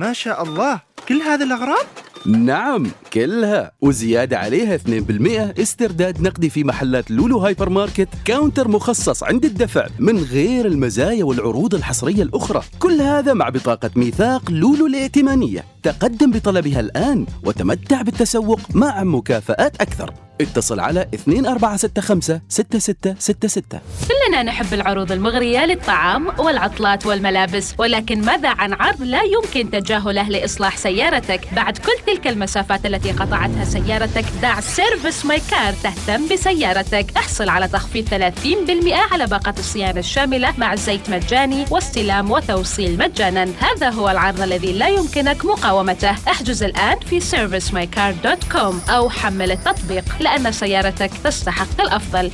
[0.00, 0.80] ما شاء الله.
[1.08, 1.86] كل هذه الأغراض؟
[2.26, 3.72] نعم كلها.
[3.80, 10.18] وزيادة عليها 2% استرداد نقدي في محلات لولو هايبر ماركت counter مخصص عند الدفع من
[10.18, 12.62] غير المزايا والعروض الحصرية الأخرى.
[12.78, 15.64] كل هذا مع بطاقة ميثاق لولو الائتمانية.
[15.82, 20.14] تقدم بطلبها الآن وتمتع بالتسوق مع مكافآت أكثر.
[20.40, 29.02] اتصل على 2465 6666 كلنا نحب العروض المغرية للطعام والعطلات والملابس ولكن ماذا عن عرض
[29.02, 35.40] لا يمكن تجاهله لإصلاح سيارتك؟ بعد كل تلك المسافات التي قطعتها سيارتك دع Service My
[35.50, 37.06] Car تهتم بسيارتك.
[37.16, 43.48] احصل على تخفيض 30% على باقة الصيانة الشاملة مع زيت مجاني واستلام وتوصيل مجانا.
[43.60, 46.10] هذا هو العرض الذي لا يمكنك مقاومته.
[46.10, 50.04] احجز الآن في servicemycar.com أو حمل التطبيق.
[50.30, 52.30] لأن سيارتك تستحق الأفضل.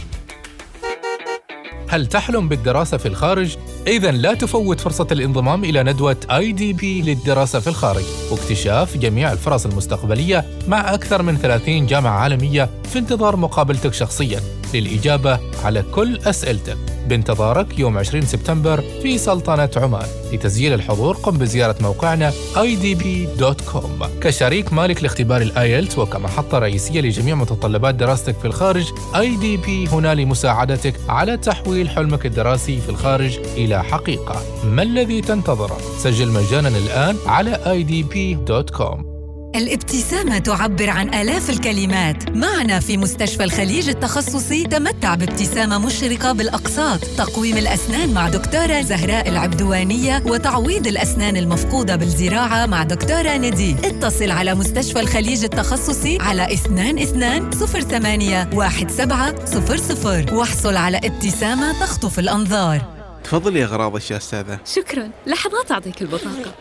[1.89, 7.03] هل تحلم بالدراسة في الخارج؟ إذا لا تفوت فرصة الانضمام إلى ندوة اي دي بي
[7.03, 8.05] للدراسة في الخارج.
[8.31, 14.41] واكتشاف جميع الفرص المستقبلية مع أكثر من 30 جامعة عالمية في انتظار مقابلتك شخصيا.
[14.75, 16.77] للإجابة على كل أسئلتك.
[17.09, 21.17] بانتظارك يوم 20 سبتمبر في سلطنة عمان لتسجيل الحضور.
[21.17, 28.87] قم بزيارة موقعنا idb.com كشريك مالك لاختبار الآيلت وكمحطة رئيسية لجميع متطلبات دراستك في الخارج
[29.15, 34.43] IDB هنا لمساعدتك على تحويل حلمك الدراسي في الخارج إلى حقيقة.
[34.65, 39.16] ما الذي تنتظره؟ سجل مجانا الآن على idb.com
[39.57, 42.31] الابتسامة تعبر عن آلاف الكلمات.
[42.31, 47.01] معنا في مستشفى الخليج التخصصي تمتع بابتسامة مشرقة بالأقساط.
[47.05, 54.55] تقويم الأسنان مع دكتورة زهراء العبدوانية وتعويض الأسنان المفقودة بالزراعة مع دكتورة ندي اتصل على
[54.55, 62.97] مستشفى الخليج التخصصي على 22 08 1700 واحصل على ابتسامة تخطف الأنظار.
[63.25, 64.59] تفضلي يا غراض يا أستاذة.
[64.67, 65.11] شكرا.
[65.27, 66.55] لحظات أعطيك البطاقة.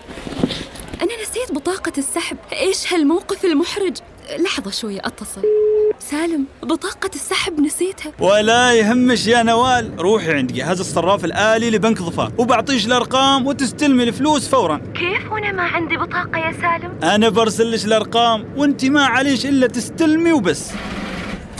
[1.46, 3.98] نسيت بطاقة السحب؟ إيش هالموقف المحرج؟
[4.40, 5.42] لحظة شوية أتصل.
[6.00, 8.12] سالم بطاقة السحب نسيتها.
[8.20, 9.92] ولا يهمش يا نوال.
[10.00, 12.32] روحي عند جهاز الصراف الآلي لبنك ظفار.
[12.38, 14.78] وبعطيش الأرقام وتستلمي الفلوس فورا.
[14.78, 20.32] كيف وأنا ما عندي بطاقة يا سالم؟ أنا برسلش الأرقام وأنت ما عليش إلا تستلمي
[20.32, 20.72] وبس.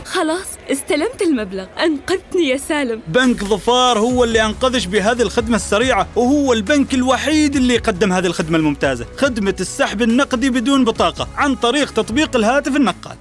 [0.06, 0.48] خلاص.
[0.72, 1.66] استلمت المبلغ.
[1.84, 3.02] أنقذتني يا سالم.
[3.08, 8.58] بنك ظفار هو اللي أنقذش بهذه الخدمة السريعة وهو البنك الوحيد اللي يقدم هذه الخدمة
[8.58, 9.06] الممتازة.
[9.18, 13.18] خدمة السحب النقدي بدون بطاقة عن طريق تطبيق الهاتف النقال.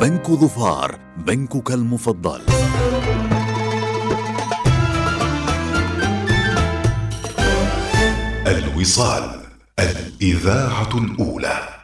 [0.00, 2.40] بنك ظفار بنكك المفضل.
[8.46, 9.40] الوصال
[9.78, 11.77] الإذاعة الأولى.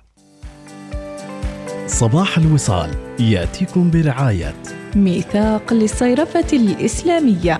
[1.87, 4.55] صباح الوصال ياتيكم برعاية
[4.97, 7.59] ميثاق للصيرفة الإسلامية.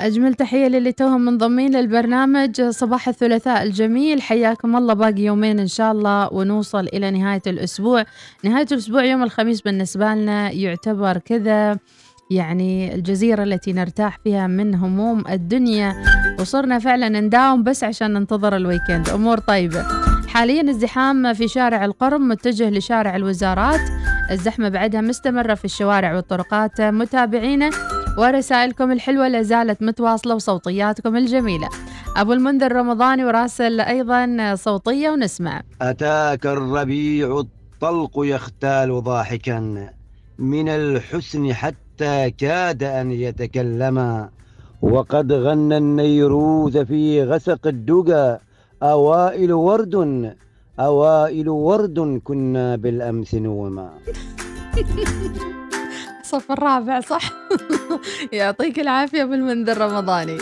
[0.00, 4.22] أجمل تحية للي توهم منضمين للبرنامج صباح الثلاثاء الجميل.
[4.22, 4.94] حياكم الله.
[4.94, 8.04] باقي يومين إن شاء الله ونوصل إلى نهاية الأسبوع.
[8.44, 11.78] نهاية الأسبوع يوم الخميس بالنسبة لنا يعتبر كذا.
[12.30, 15.94] يعني الجزيرة التي نرتاح فيها من هموم الدنيا.
[16.40, 19.08] وصرنا فعلا نداوم بس عشان ننتظر الويكند.
[19.08, 19.84] أمور طيبة.
[20.28, 23.80] حاليا ازدحام في شارع القرم متجه لشارع الوزارات.
[24.30, 26.80] الزحمة بعدها مستمرة في الشوارع والطرقات.
[26.80, 27.70] متابعينا
[28.18, 31.68] ورسائلكم الحلوة لا زالت متواصلة وصوتياتكم الجميلة.
[32.16, 35.62] أبو المنذر رمضاني وراسل أيضا صوتية ونسمع.
[35.82, 39.88] أتاك الربيع الطلق يختال ضاحكا.
[40.38, 41.87] من الحسن حتى
[42.38, 44.30] كاد أن يتكلما
[44.82, 48.36] وقد غنى النيروز في غسق الدجى.
[48.82, 50.34] أوائل ورد
[50.80, 53.90] أوائل ورد كنا بالأمس نوما.
[56.22, 57.32] صف الرابع صح؟
[58.32, 60.38] يعطيك العافية بالمنذر رمضاني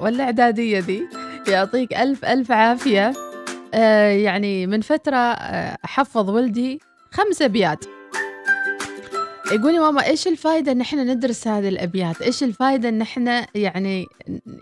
[0.00, 1.06] والإعدادية دي
[1.48, 3.12] يعطيك ألف ألف عافية.
[3.74, 6.80] آه يعني من فترة آه حفظ ولدي
[7.10, 7.84] خمس أبيات.
[9.52, 14.06] يقول لي ماما إيش الفائده إن إحنا ندرس هذه الأبيات؟ إيش الفائده إن إحنا يعني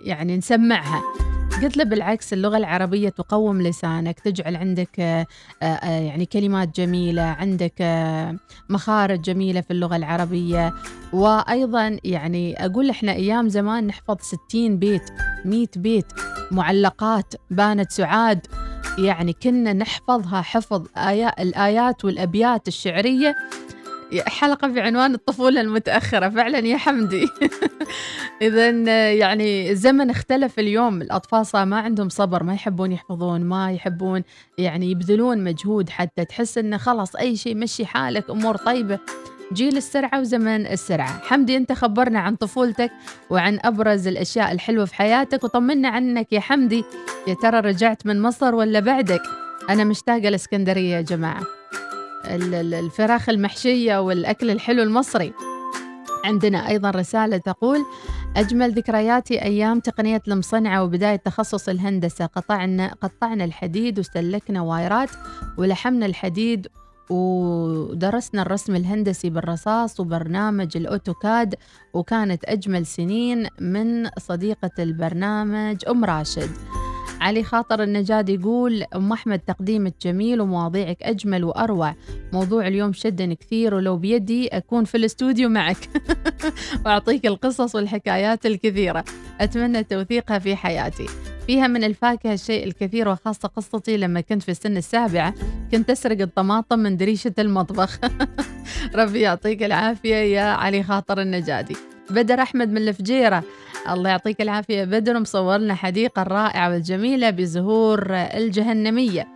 [0.05, 1.03] يعني نسمعها؟
[1.63, 5.27] قلت له بالعكس اللغة العربية تقوم لسانك تجعل عندك آه،
[5.63, 8.37] آه، يعني كلمات جميلة عندك آه،
[8.69, 10.75] مخارج جميلة في اللغة العربية.
[11.13, 14.17] وأيضا يعني أقول إحنا أيام زمان نحفظ
[14.49, 15.11] 60 بيت
[15.45, 16.07] 100 بيت
[16.51, 18.47] معلقات بانت سعاد.
[18.99, 23.37] يعني كنا نحفظها حفظ آيات الآيات والأبيات الشعرية.
[24.23, 26.29] حلقة بعنوان الطفولة المتأخرة.
[26.29, 27.29] فعلا يا حمدي.
[28.43, 28.71] إذا
[29.13, 31.03] يعني الزمن اختلف اليوم.
[31.03, 34.23] الأطفال صار ما عندهم صبر ما يحبون يحفظون ما يحبون
[34.59, 38.99] يعني يبذلون مجهود حتى تحس إنه خلاص أي شيء مشي حالك أمور طيبة.
[39.53, 41.19] جيل السرعة وزمن السرعة.
[41.19, 42.91] حمدي أنت خبرنا عن طفولتك
[43.31, 46.85] وعن أبرز الأشياء الحلوة في حياتك وطمنا عنك يا حمدي.
[47.27, 49.23] يا ترى رجعت من مصر ولا بعدك؟
[49.71, 51.43] أنا مشتاقة الإسكندرية يا جماعة.
[52.27, 55.33] الفراخ المحشية والأكل الحلو المصري.
[56.25, 57.85] عندنا أيضا رسالة تقول
[58.37, 62.27] أجمل ذكرياتي أيام تقنية المصنعة وبداية تخصص الهندسة.
[62.27, 65.11] قطعنا قطعنا الحديد واستلكنا وايرات
[65.59, 66.67] ولحمنا الحديد
[67.11, 71.55] ودرسنا الرسم الهندسي بالرصاص وبرنامج الأوتوكاد
[71.95, 76.51] وكانت أجمل سنين من صديقة البرنامج أم راشد.
[77.25, 81.95] علي خاطر النجاد يقول أم أحمد تقديمك جميل ومواضيعك أجمل وأروع.
[82.33, 85.77] موضوع اليوم شدني كثير ولو بيدي أكون في الاستوديو معك.
[86.87, 89.05] وأعطيك القصص والحكايات الكثيرة.
[89.41, 91.07] أتمنى توثيقها في حياتي.
[91.47, 95.35] فيها من الفاكهة الشيء الكثير وخاصة قصتي لما كنت في السن السابعة
[95.73, 97.99] كنت أسرق الطماطم من دريشة المطبخ.
[98.95, 101.94] ربي يعطيك العافية يا علي خاطر النجادي.
[102.11, 103.45] بدر أحمد من الفجيرة.
[103.91, 109.29] الله يعطيك العافية بدر مصور لنا حديقة الرائعة والجميلة بزهور الجهنمية.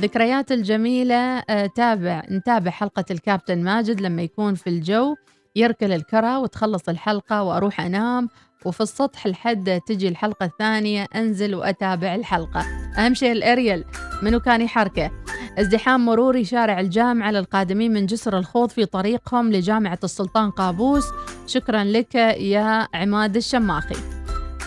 [0.00, 5.14] ذكريات الجميلة آه، تابع نتابع حلقة الكابتن ماجد لما يكون في الجو
[5.56, 8.28] يركل الكرة وتخلص الحلقة وأروح أنام
[8.64, 12.66] وفي السطح لحد تجي الحلقة الثانية أنزل وأتابع الحلقة.
[12.98, 13.84] أهم شيء الأريل
[14.22, 15.10] منو كان يحركه؟
[15.58, 21.04] ازدحام مروري شارع الجامعة للقادمين من جسر الخوض في طريقهم لجامعة السلطان قابوس.
[21.46, 23.96] شكرا لك يا عماد الشماخي.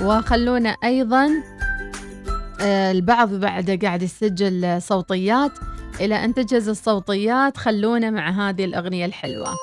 [0.01, 1.29] وخلونا أيضا
[2.61, 5.51] آه، البعض بعد قاعد يسجل صوتيات.
[6.01, 9.55] إلى أن تجهز الصوتيات خلونا مع هذه الأغنية الحلوة.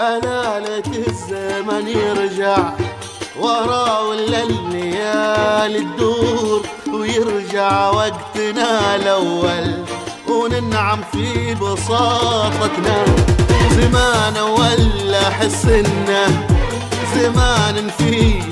[0.00, 2.72] أنا لك الزمن يرجع
[3.40, 9.84] ورا ولا الليالي تدور ويرجع وقتنا الأول
[10.28, 13.04] وننعم في بساطتنا.
[13.76, 16.26] زمان ولا حسنا
[17.14, 18.42] زمان فيه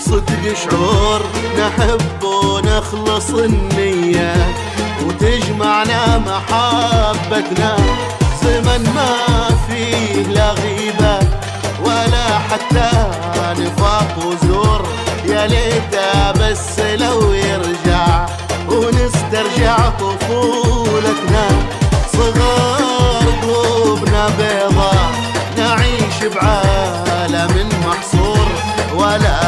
[0.00, 1.20] صدق شعور
[1.58, 4.34] نحب ونخلص النية
[5.06, 7.76] وتجمعنا محبتنا.
[8.42, 9.39] زمن ما
[9.80, 11.18] فيه لا غيبة
[11.84, 12.90] ولا حتى
[13.58, 14.88] نفاق وزور
[15.24, 18.26] يا ليته بس لو يرجع
[18.68, 21.48] ونسترجع طفولتنا.
[22.12, 24.92] صغار قلوبنا بيضا
[25.56, 28.48] نعيش بعالم محصور.
[28.94, 29.40] ولا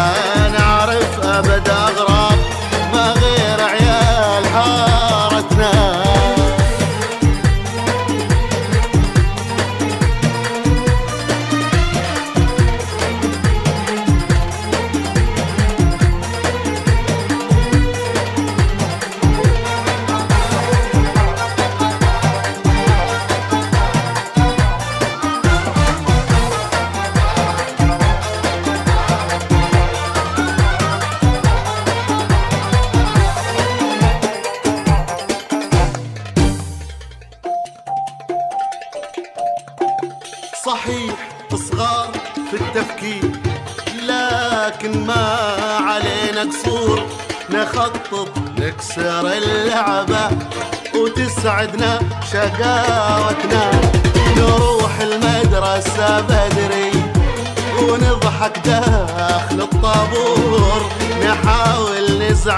[0.59, 2.11] نعرف أبد أغراب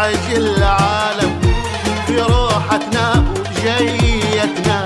[0.05, 1.41] نزعج العالم
[2.07, 4.85] في روحتنا وجيتنا.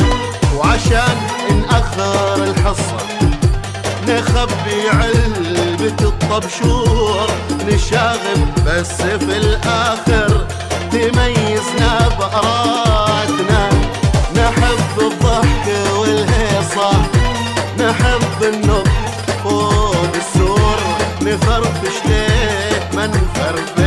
[0.56, 1.16] وعشان
[1.50, 3.06] نأخر الحصة
[4.08, 7.30] نخبي علبة الطبشور
[7.66, 10.46] نشاغب بس في الآخر
[10.92, 13.68] تميزنا بأراتنا
[14.36, 15.66] نحب الضحك
[15.98, 16.90] والهيصة
[17.78, 18.88] نحب النط
[19.44, 20.78] فوق السور.
[21.22, 23.77] نفرفش ليه ما نفرفش؟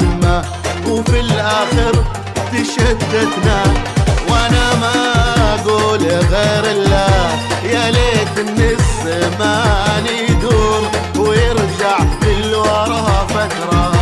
[0.00, 0.44] بهمه
[0.88, 1.92] وفي الآخر
[2.52, 3.62] تشتتنا
[4.30, 4.94] وأنا ما
[5.54, 10.82] أقول غير الله يا ليت إن الزمان يدور
[11.18, 13.92] ويرجع بالورا فترة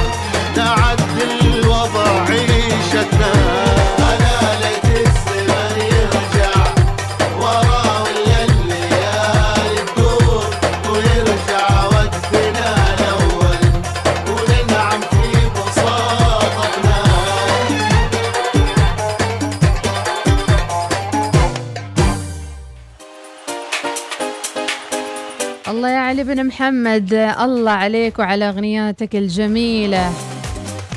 [25.87, 27.13] بن محمد.
[27.15, 30.13] الله عليك وعلى أغنياتك الجميلة.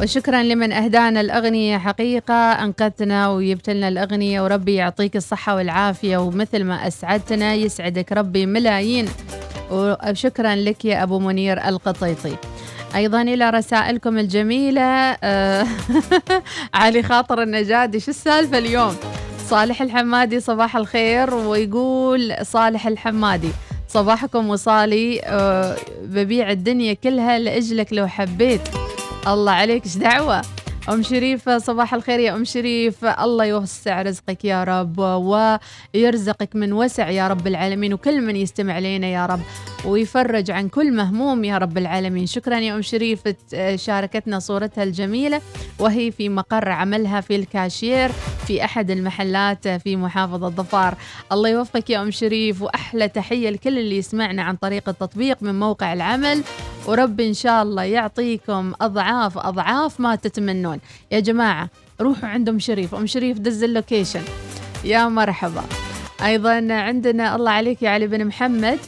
[0.02, 1.78] وشكرا لمن أهدانا الأغنية.
[1.78, 9.06] حقيقة أنقذتنا وجبت لنا الأغنية وربي يعطيك الصحة والعافية ومثل ما أسعدتنا يسعدك ربي ملايين.
[9.72, 12.36] وشكرا لك يا أبو منير القطيطي.
[12.96, 15.18] أيضا إلى رسائلكم الجميلة.
[15.24, 15.66] آه،
[16.74, 18.96] علي خاطر النجادي شو السالفة اليوم؟
[19.50, 23.52] صالح الحمادي صباح الخير ويقول صالح الحمادي.
[23.90, 25.22] صباحكم وصالي.
[25.24, 28.62] آه، ببيع الدنيا كلها لأجلك لو حبيت.
[29.28, 30.42] الله عليك إيش دعوة؟
[30.90, 33.06] أم شريف صباح الخير يا أم شريف.
[33.06, 39.08] الله يوسع رزقك يا رب ويرزقك من وسع يا رب العالمين وكل من يستمع لنا
[39.08, 39.40] يا رب.
[39.86, 41.44] ويفرج عن كل مهموم.
[41.44, 42.26] يا رب العالمين.
[42.26, 43.20] شكرا يا أم شريف
[43.76, 45.42] شاركتنا صورتها الجميلة
[45.80, 48.12] وهي في مقر عملها في الكاشير
[48.48, 50.96] في أحد المحلات في محافظة ظفار.
[51.32, 55.94] الله يوفقك يا أم شريف وأحلى تحية لكل اللي يسمعنا عن طريق التطبيق من موقع
[55.94, 56.44] العمل.
[56.86, 60.80] ورب إن شاء الله يعطيكم أضعاف أضعاف ما تتمنون.
[61.12, 61.70] يا جماعة
[62.02, 62.96] روحوا عند أم شريف.
[62.96, 64.22] أم شريف دز ال location.
[64.84, 65.64] يا مرحبا.
[66.26, 68.80] أيضا عندنا الله عليك يا علي بن محمد.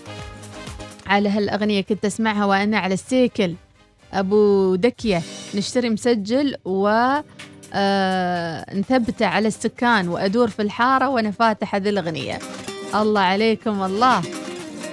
[1.11, 3.55] على هالأغنية كنت أسمعها وأنا على السيكل.
[4.13, 5.21] أبو دكية
[5.55, 6.87] نشتري مسجل و
[7.73, 12.39] آه نثبته على السكان وأدور في الحارة وأنا فاتحة ذي الأغنية.
[12.95, 14.21] الله عليكم الله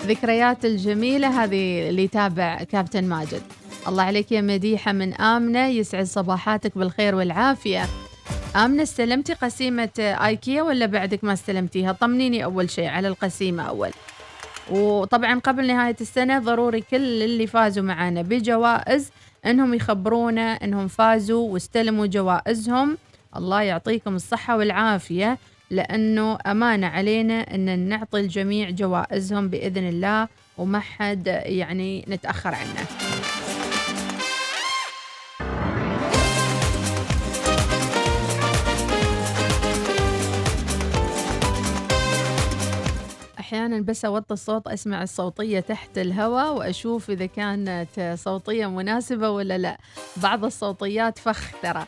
[0.07, 3.43] ذكريات الجميلة هذه اللي يتابع كابتن ماجد.
[3.89, 7.87] الله عليك يا مديحة من آمنة يسعد صباحاتك بالخير والعافية.
[8.57, 13.91] آمنة استلمتي قسيمة آيكيا ولا بعدك ما استلمتيها؟ طمنيني أول شيء على القسيمة أول.
[14.71, 19.11] وطبعا قبل نهاية السنة ضروري كل اللي فازوا معنا بجوائز
[19.47, 22.99] إنهم يخبرونا إنهم فازوا واستلموا جوائزهم.
[23.37, 25.39] الله يعطيكم الصحة والعافية
[25.71, 33.08] لأنه أمانة علينا أن نعطي الجميع جوائزهم بإذن الله وما حد يعني نتأخر عنه.
[43.49, 49.79] أحيانا بس أوطي الصوت أسمع الصوتية تحت الهواء وأشوف إذا كانت صوتية مناسبة ولا لا.
[50.17, 51.85] بعض الصوتيات فخ ترى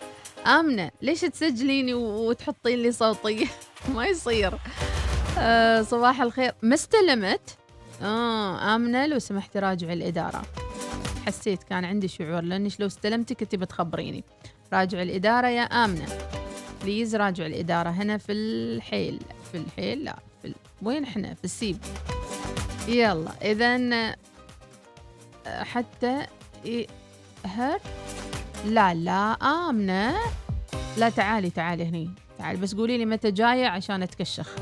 [0.47, 3.47] آمنة ليش تسجليني وتحطين لي صوتية؟
[3.95, 4.55] ما يصير.
[5.39, 6.53] آه صباح الخير.
[6.63, 7.57] ما استلمت
[8.03, 10.43] آه آمنة لو سمحتي راجعي الإدارة.
[11.27, 14.25] حسيت كان عندي شعور لأنش لو استلمتي كنتي بتخبريني.
[14.73, 16.07] راجع الإدارة يا آمنة.
[16.83, 19.21] بليز راجع الإدارة هنا في الحيل.
[19.53, 20.17] في الحيل لا.
[20.83, 21.79] وين إحنا؟ في السيب.
[22.89, 24.17] يلا إذا
[25.47, 26.27] حتى
[27.45, 27.81] هر.
[28.67, 30.17] لا لا آمنة.
[30.97, 32.11] لا تعالي تعالي هني.
[32.39, 34.55] تعالي بس قولي لي متى جاية عشان أتكشخ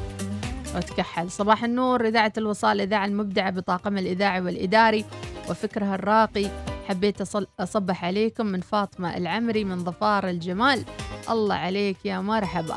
[0.75, 1.31] وأتكحل.
[1.31, 5.05] صباح النور إذاعة الوصال الإذاعة المبدعة بطاقم الإذاعي والإداري
[5.51, 6.47] وفكرها الراقي.
[6.89, 7.21] حبيت
[7.61, 10.85] أصبح عليكم من فاطمة العمري من ظفار الجمال.
[11.31, 12.77] الله عليك يا مرحبا.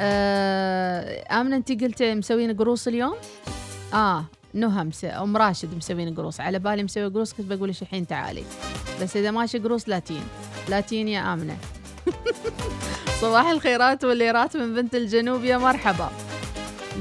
[0.00, 3.14] آه آمنة أنت قلت مسوين قروص اليوم؟
[3.94, 4.24] آه
[4.54, 4.90] نهى.
[5.04, 6.40] أم راشد مسوين قروص.
[6.40, 8.44] على بالي مسوي قروص كنت بقول لك الحين تعالي.
[9.02, 10.22] بس إذا ماشي قروص لا تين.
[10.68, 11.56] لا تين يا آمنة.
[13.20, 16.10] صباح الخيرات والليرات من بنت الجنوب يا مرحبا.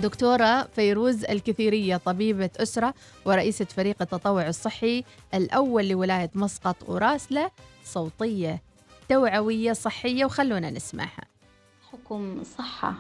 [0.02, 2.94] دكتورة فيروز الكثيرية طبيبة أسرة
[3.26, 7.52] ورئيسة فريق التطوع الصحي الأول لولاية مسقط وراسلة
[7.86, 8.62] صوتية
[9.10, 11.31] توعوية صحية وخلونا نسمعها.
[11.92, 12.94] حكم صحة.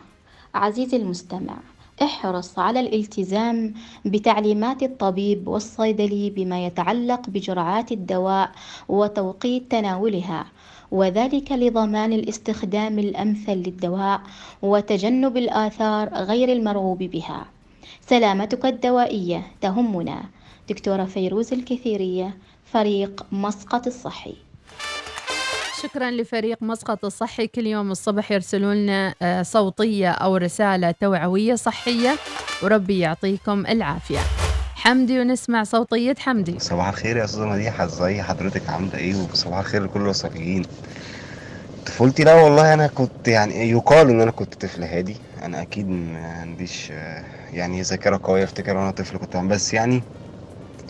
[0.55, 1.57] عزيزي المستمع
[2.01, 3.73] احرص على الالتزام
[4.05, 8.51] بتعليمات الطبيب والصيدلي بما يتعلق بجرعات الدواء
[8.89, 10.45] وتوقيت تناولها
[10.91, 14.21] وذلك لضمان الاستخدام الأمثل للدواء
[14.61, 17.45] وتجنب الآثار غير المرغوب بها.
[18.01, 20.23] سلامتك الدوائية تهمنا.
[20.69, 24.35] دكتورة فيروز الكثيرية فريق مسقط الصحي.
[25.83, 27.47] شكرا لفريق مسقط الصحي.
[27.47, 32.15] كل يوم الصبح يرسلوا لنا آه، صوتية أو رسالة توعوية صحية
[32.63, 34.19] وربي يعطيكم العافية.
[34.75, 36.59] حمدي ونسمع صوتية حمدي.
[36.59, 37.85] صباح الخير يا أستاذة مديحة.
[37.85, 40.65] ازي حضرتك عاملة إيه؟ وصباح الخير لكل الوصفيين
[41.85, 45.15] طفولتي لا والله أنا كنت يعني يقال إن أنا كنت طفل هادي.
[45.41, 47.23] أنا أكيد ما عنديش آه،
[47.53, 50.03] يعني ذاكرة قوية افتكر وأنا طفل كنت بس يعني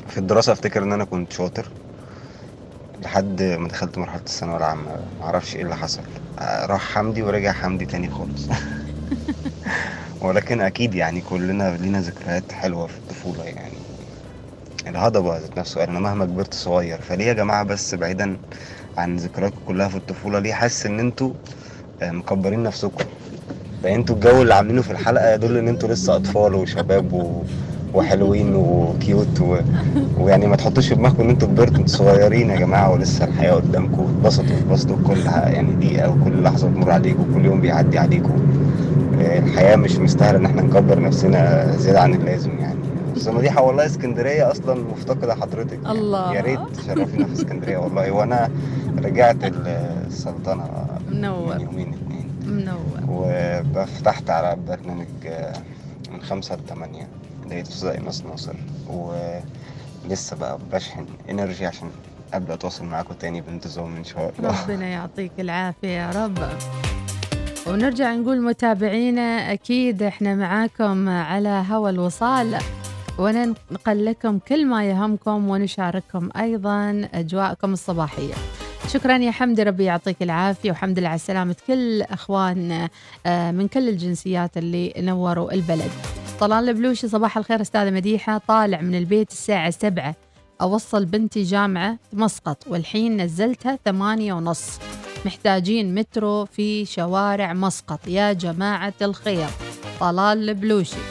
[0.08, 1.68] في الدراسة أفتكر إن أنا كنت شاطر.
[3.02, 5.00] لحد ما دخلت مرحلة الثانوية العامة.
[5.20, 6.02] معرفش إيه اللي حصل.
[6.42, 8.48] راح حمدي ورجع حمدي تاني خالص.
[10.22, 13.74] ولكن أكيد يعني كلنا لينا ذكريات حلوة في الطفولة يعني.
[14.88, 17.02] الهضبة ذات نفسه أنا مهما كبرت صغير.
[17.02, 18.38] فليه يا جماعة بس بعيدا
[18.98, 21.34] عن ذكرياتكم كلها في الطفولة؟ ليه حاسس إن أنتوا
[22.02, 23.06] آه، مكبرين نفسكم؟
[23.84, 27.44] ده أنتوا الجو اللي عاملينه في الحلقة يدل إن أنتوا لسه أطفال وشباب و...
[27.94, 29.58] وحلوين وكيوت و...
[30.20, 34.02] ويعني ما تحطوش في دماغكم إن أنتوا كبرتوا أنتوا صغيرين يا جماعة ولسه الحياة قدامكم
[34.02, 38.34] اتبسطوا اتبسطوا بكل ح- يعني دقيقة وكل لحظة بتمر عليكم وكل يوم بيعدي عليكم.
[39.22, 42.80] آه، الحياة مش مستاهلة إن إحنا نكبر نفسنا زيادة عن اللازم يعني.
[43.16, 45.80] بس مديحة والله اسكندرية أصلا مفتقدة حضرتك.
[45.90, 46.34] الله.
[46.36, 48.12] يا ريت تشرفينا في اسكندرية والله.
[48.12, 48.50] وأنا
[49.04, 50.64] رجعت السلطنة
[51.12, 51.62] منور.
[51.62, 51.92] يومين
[52.46, 53.02] منور.
[53.76, 55.08] وفتحت على برنامج
[56.14, 56.58] من خمسة
[57.52, 58.54] لقيت أستاذ إيناس ناصر
[58.88, 61.90] ولسه بقى بشحن انرجي عشان
[62.34, 64.64] أبدأ أتواصل معاكم تاني بانتظام إن شاء الله.
[64.64, 66.38] ربنا يعطيك العافية يا رب.
[67.68, 72.58] ونرجع نقول متابعينا أكيد إحنا معاكم على هوا الوصال.
[73.18, 78.34] وننقل لكم كل ما يهمكم ونشارككم أيضا أجواءكم الصباحية.
[78.88, 82.88] شكرا يا حمدي ربي يعطيك العافية وحمد لله على سلامة كل أخوان
[83.26, 85.92] آه، من كل الجنسيات اللي نوروا البلد.
[86.42, 88.42] طلال البلوشي صباح الخير أستاذة مديحة.
[88.48, 90.16] طالع من البيت الساعة سبعة
[90.62, 94.80] أوصل بنتي جامعة مسقط والحين نزلتها ثمانية ونص.
[95.26, 98.08] محتاجين مترو في شوارع مسقط.
[98.08, 99.48] يا جماعة الخير
[100.00, 101.02] طلال البلوشي.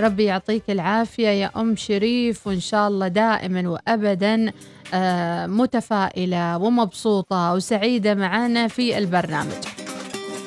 [0.00, 4.52] ربي يعطيك العافية يا أم شريف وإن شاء الله دائما وأبدا
[4.94, 9.79] آه، متفائلة ومبسوطة وسعيدة معنا في البرنامج.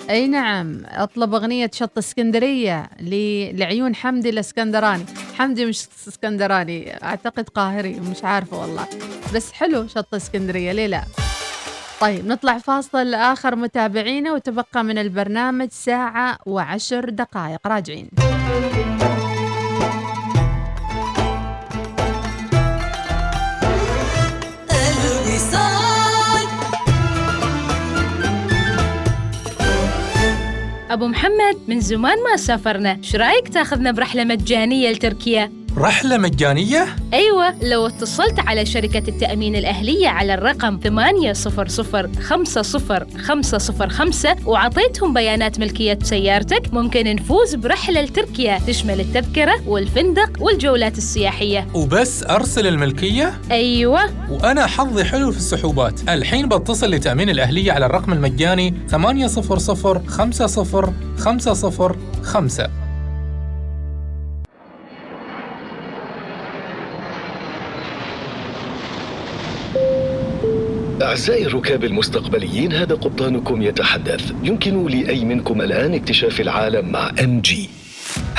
[0.10, 5.06] أي نعم أطلب أغنية شط اسكندرية ل- لعيون حمدي الإسكندراني.
[5.38, 8.86] حمدي مش إسكندراني أعتقد قاهري مش عارفة والله.
[9.36, 11.04] بس حلو شط اسكندرية ليه لا؟
[12.01, 17.68] طيب نطلع فاصل آخر متابعينا وتبقى من البرنامج ساعة وعشر دقائق.
[17.68, 18.10] راجعين.
[24.72, 25.83] الوصال
[30.94, 37.53] أبو محمد من زمان ما سافرنا شو رأيك تاخذنا برحلة مجانية لتركيا؟ رحلة مجانية؟ أيوة
[37.63, 41.34] لو اتصلت على شركة التأمين الأهلية على الرقم 800
[44.47, 48.59] وعطيتهم بيانات ملكية سيارتك ممكن نفوز برحلة لتركيا.
[48.67, 51.67] تشمل التذكرة والفندق والجولات السياحية.
[51.74, 54.01] وبس أرسل الملكية؟ أيوة.
[54.30, 56.09] وأنا حظي حلو في السحوبات.
[56.09, 62.83] الحين بتصل لتأمين الأهلية على الرقم المجاني 800 50 505
[71.04, 74.34] أعزائي الركاب المستقبليين هذا قبطانكم يتحدث.
[74.43, 77.70] يمكن لأي منكم الآن اكتشاف العالم مع ام جي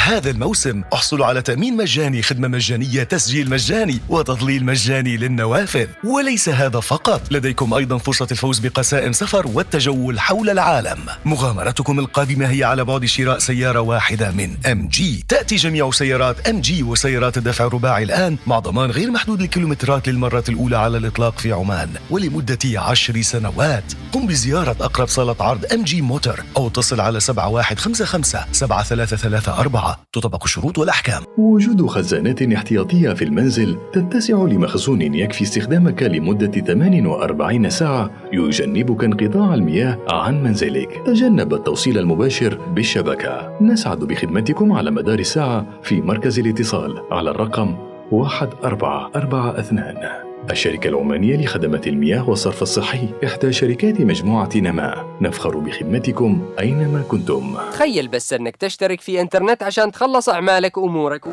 [0.05, 5.87] هذا الموسم احصلوا على تأمين مجاني خدمة مجانية تسجيل مجاني وتظليل مجاني للنوافذ.
[6.05, 10.99] وليس هذا فقط لديكم أيضا فرصة الفوز بقسائم سفر والتجول حول العالم.
[11.25, 17.39] مغامرتكم القادمة هي على بعد شراء سيارة واحدة من MG تأتي جميع سيارات MG وسيارات
[17.39, 21.89] الدفع الرباعي الآن مع ضمان غير محدود الكيلومترات للمرة الأولى على الإطلاق في عمان.
[22.11, 23.93] ولمدة عشر سنوات.
[24.13, 31.23] قم بزيارة أقرب صالة عرض MG Motor أو اتصل على 7155 7334 تطبق الشروط والأحكام.
[31.39, 39.99] وجود خزانات احتياطية في المنزل تتسع لمخزون يكفي استخدامك لمدة 48 ساعة يجنبك انقطاع المياه
[40.09, 41.03] عن منزلك.
[41.07, 43.59] تجنب التوصيل المباشر بالشبكة.
[43.61, 47.77] نسعد بخدمتكم على مدار الساعة في مركز الاتصال على الرقم
[48.13, 53.09] 1442 الشركة العمانية لخدمات المياه والصرف الصحي.
[53.25, 57.59] إحدى شركات مجموعة نماء نفخر بخدمتكم أينما كنتم.
[57.73, 61.25] تخيل بس أنك تشترك في إنترنت عشان تخلص أعمالك وأمورك.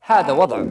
[0.00, 0.64] هذا وضع.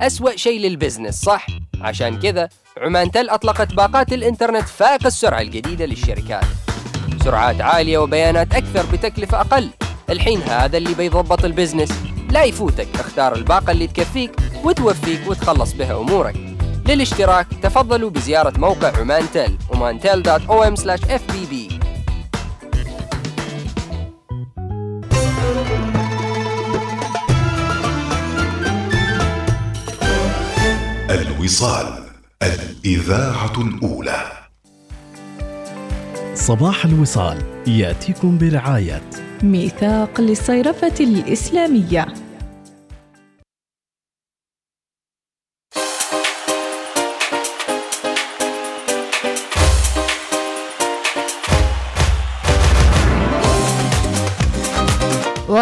[0.00, 1.46] أسوأ شيء لل business صح؟
[1.80, 2.48] عشان كذا
[2.78, 6.44] عمان تل أطلقت باقات الإنترنت فائق السرعة الجديدة للشركات.
[7.24, 9.70] سرعات عالية وبيانات أكثر بتكلفة أقل.
[10.10, 11.92] الحين هذا اللي بيضبط ال business.
[12.30, 14.30] لا يفوتك اختار الباقة اللي تكفيك
[14.64, 16.36] وتوفيك وتخلص بها أمورك.
[16.88, 21.74] للاشتراك تفضلوا بزيارة موقع عمان تل omantel.om/fbb
[31.10, 32.04] الوصال
[32.42, 34.32] الإذاعة الأولى.
[36.34, 39.02] صباح الوصال يأتيكم برعاية
[39.42, 42.06] ميثاق للصيرفة الإسلامية.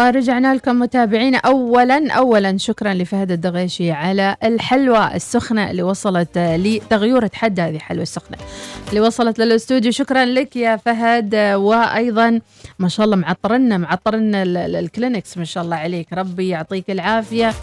[0.07, 7.61] ورجعنا لكم متابعينا اولا اولا شكرا لفهد الدغيشي على الحلوى السخنة اللي وصلت لتغيور تحدى
[7.61, 8.37] هذه الحلوى السخنة.
[8.89, 12.39] اللي وصلت للاستوديو شكرا لك يا فهد وأيضا
[12.79, 16.07] ما شاء الله معطرنا معطرنا ال- ال- الكلينكس ما شاء الله عليك.
[16.13, 17.53] ربي يعطيك العافية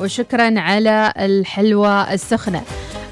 [0.00, 2.62] وشكرا على الحلوى السخنة.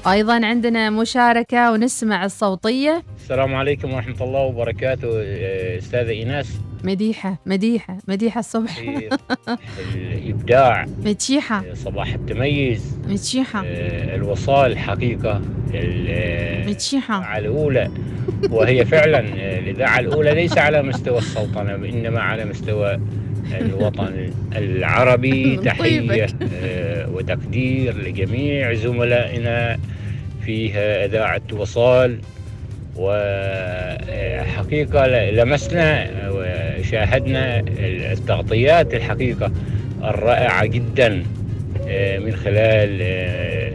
[0.07, 3.03] أيضا عندنا مشاركة ونسمع الصوتية.
[3.17, 6.59] السلام عليكم ورحمة الله وبركاته آه، أستاذة إيناس.
[6.83, 8.77] مديحة مديحة مديحة الصبح.
[9.95, 10.85] الإبداع.
[11.05, 12.97] متشيحه صباح التميز.
[13.07, 15.41] متشيحه آه، الوصال حقيقة
[15.73, 17.91] ال- متشيحه الأولى.
[18.51, 22.99] وهي فعلا آه، الإذاعة الأولى ليس على مستوى السلطنة إنما على مستوى
[23.61, 26.27] الوطن العربي تحية.
[26.63, 29.77] آه، وتقدير لجميع زملائنا
[30.45, 32.19] في إذاعة وصال.
[34.07, 37.63] وحقيقة لمسنا وشاهدنا
[38.11, 39.51] التغطيات الحقيقة
[40.03, 41.23] الرائعة جدا
[41.87, 43.71] آه، من خلال آه،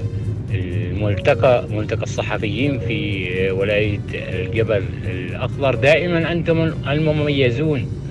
[0.55, 5.75] الملتقى ملتقى الصحفيين في آه، ولاية الجبل الأخضر.
[5.75, 8.02] دائما أنتم المميزون.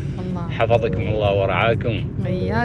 [0.51, 2.07] حفظكم الله ورعاكم.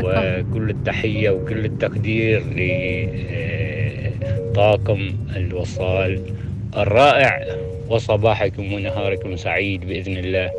[0.04, 2.42] وكل التحية وكل التقدير
[4.50, 6.20] لطاقم الوصال
[6.76, 7.56] الرائع.
[7.88, 10.50] وصباحكم ونهاركم سعيد بإذن الله.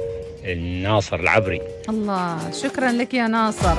[0.46, 1.62] الناصر العبري.
[1.90, 3.78] الله شكرا لك يا ناصر.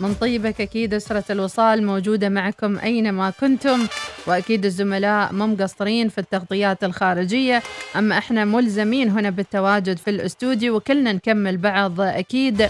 [0.00, 3.86] من طيبك أكيد أسرة الوصال موجودة معكم أينما كنتم.
[4.26, 7.62] وأكيد الزملاء ما مقصرين في التغطيات الخارجية
[7.96, 12.68] أما إحنا ملزمين هنا بالتواجد في الأستوديو وكلنا نكمل بعض أكيد.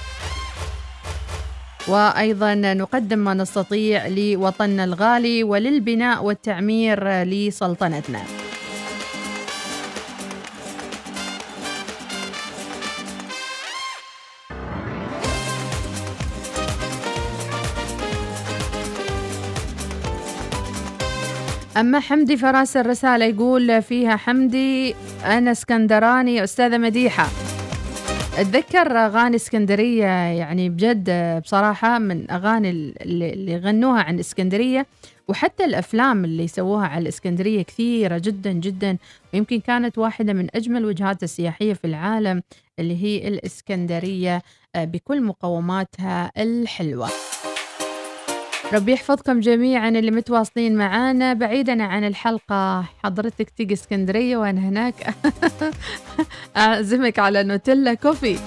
[1.89, 8.23] وأيضا نقدم ما نستطيع لوطننا الغالي وللبناء والتعمير لسلطنتنا.
[21.77, 24.95] أما حمدي فراس الرسالة يقول فيها حمدي
[25.25, 27.27] أنا اسكندراني أستاذة مديحة.
[28.39, 31.11] أتذكر أغاني اسكندرية يعني بجد
[31.43, 32.71] بصراحة من أغاني
[33.03, 34.87] اللي غنوها عن اسكندرية
[35.29, 38.97] وحتى الأفلام اللي سووها على الإسكندرية كثيرة جدا جدا.
[39.35, 42.43] ويمكن كانت واحدة من أجمل الوجهات السياحية في العالم
[42.79, 44.43] اللي هي الإسكندرية
[44.75, 47.09] آه، بكل مقوماتها الحلوة.
[48.73, 51.33] ربي يحفظكم جميعا اللي متواصلين معانا.
[51.33, 54.95] بعيدا عن الحلقة حضرتك تيجي اسكندرية وأنا هناك؟
[56.57, 58.39] أعزمك على نوتيلا كوفي.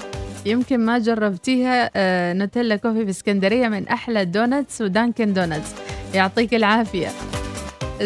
[0.45, 5.76] يمكن ما جربتيها آه، نوتيلا كوفي في اسكندرية من أحلى ال donuts ودانكن دونتس.
[6.13, 7.09] يعطيك العافية.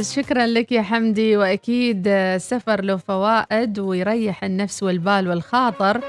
[0.02, 6.02] شكرا لك يا حمدي وأكيد آه، السفر له فوائد ويريح النفس والبال والخاطر.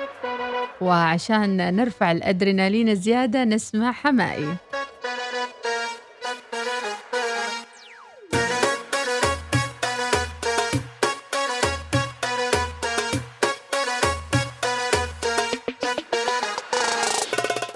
[0.80, 4.48] وعشان نرفع الأدرينالين زيادة نسمع حمائي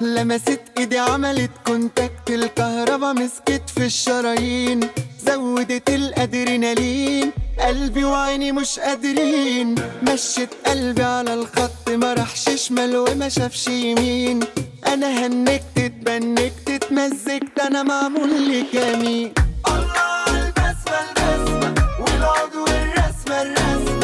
[0.03, 4.81] لمست إيدي عملت كونتاكت الكهربا مسكت في الشرايين.
[5.27, 9.75] زودت الأدرينالين قلبي وعيني مش قادرين.
[10.03, 14.41] مشت قلبي على الخط ما راحش شمال وما شافش يمين.
[14.87, 18.31] أنا هنكت اتبنكت اتمزجت أنا معمول
[18.75, 19.33] جميل
[19.67, 24.02] الله على البسمة البسمة والعود والرسمة الرسمة.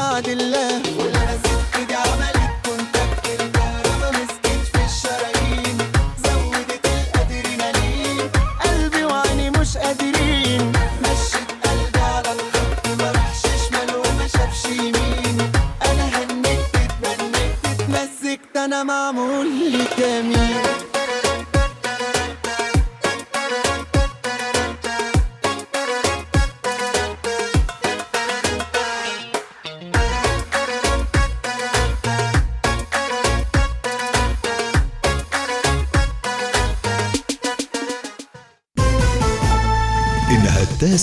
[0.00, 0.89] بعد الله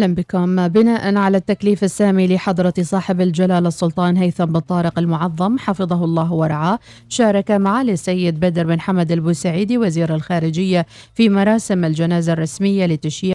[0.00, 0.68] أهلا بكم.
[0.68, 6.78] بناء على التكليف السامي لحضرة صاحب الجلالة السلطان هيثم بن طارق المعظم حفظه الله ورعاه
[7.08, 13.20] شارك معالي السيد بدر بن حمد البوسعيدي وزير الخارجية في مراسم الجنازة الرسمية لتشييع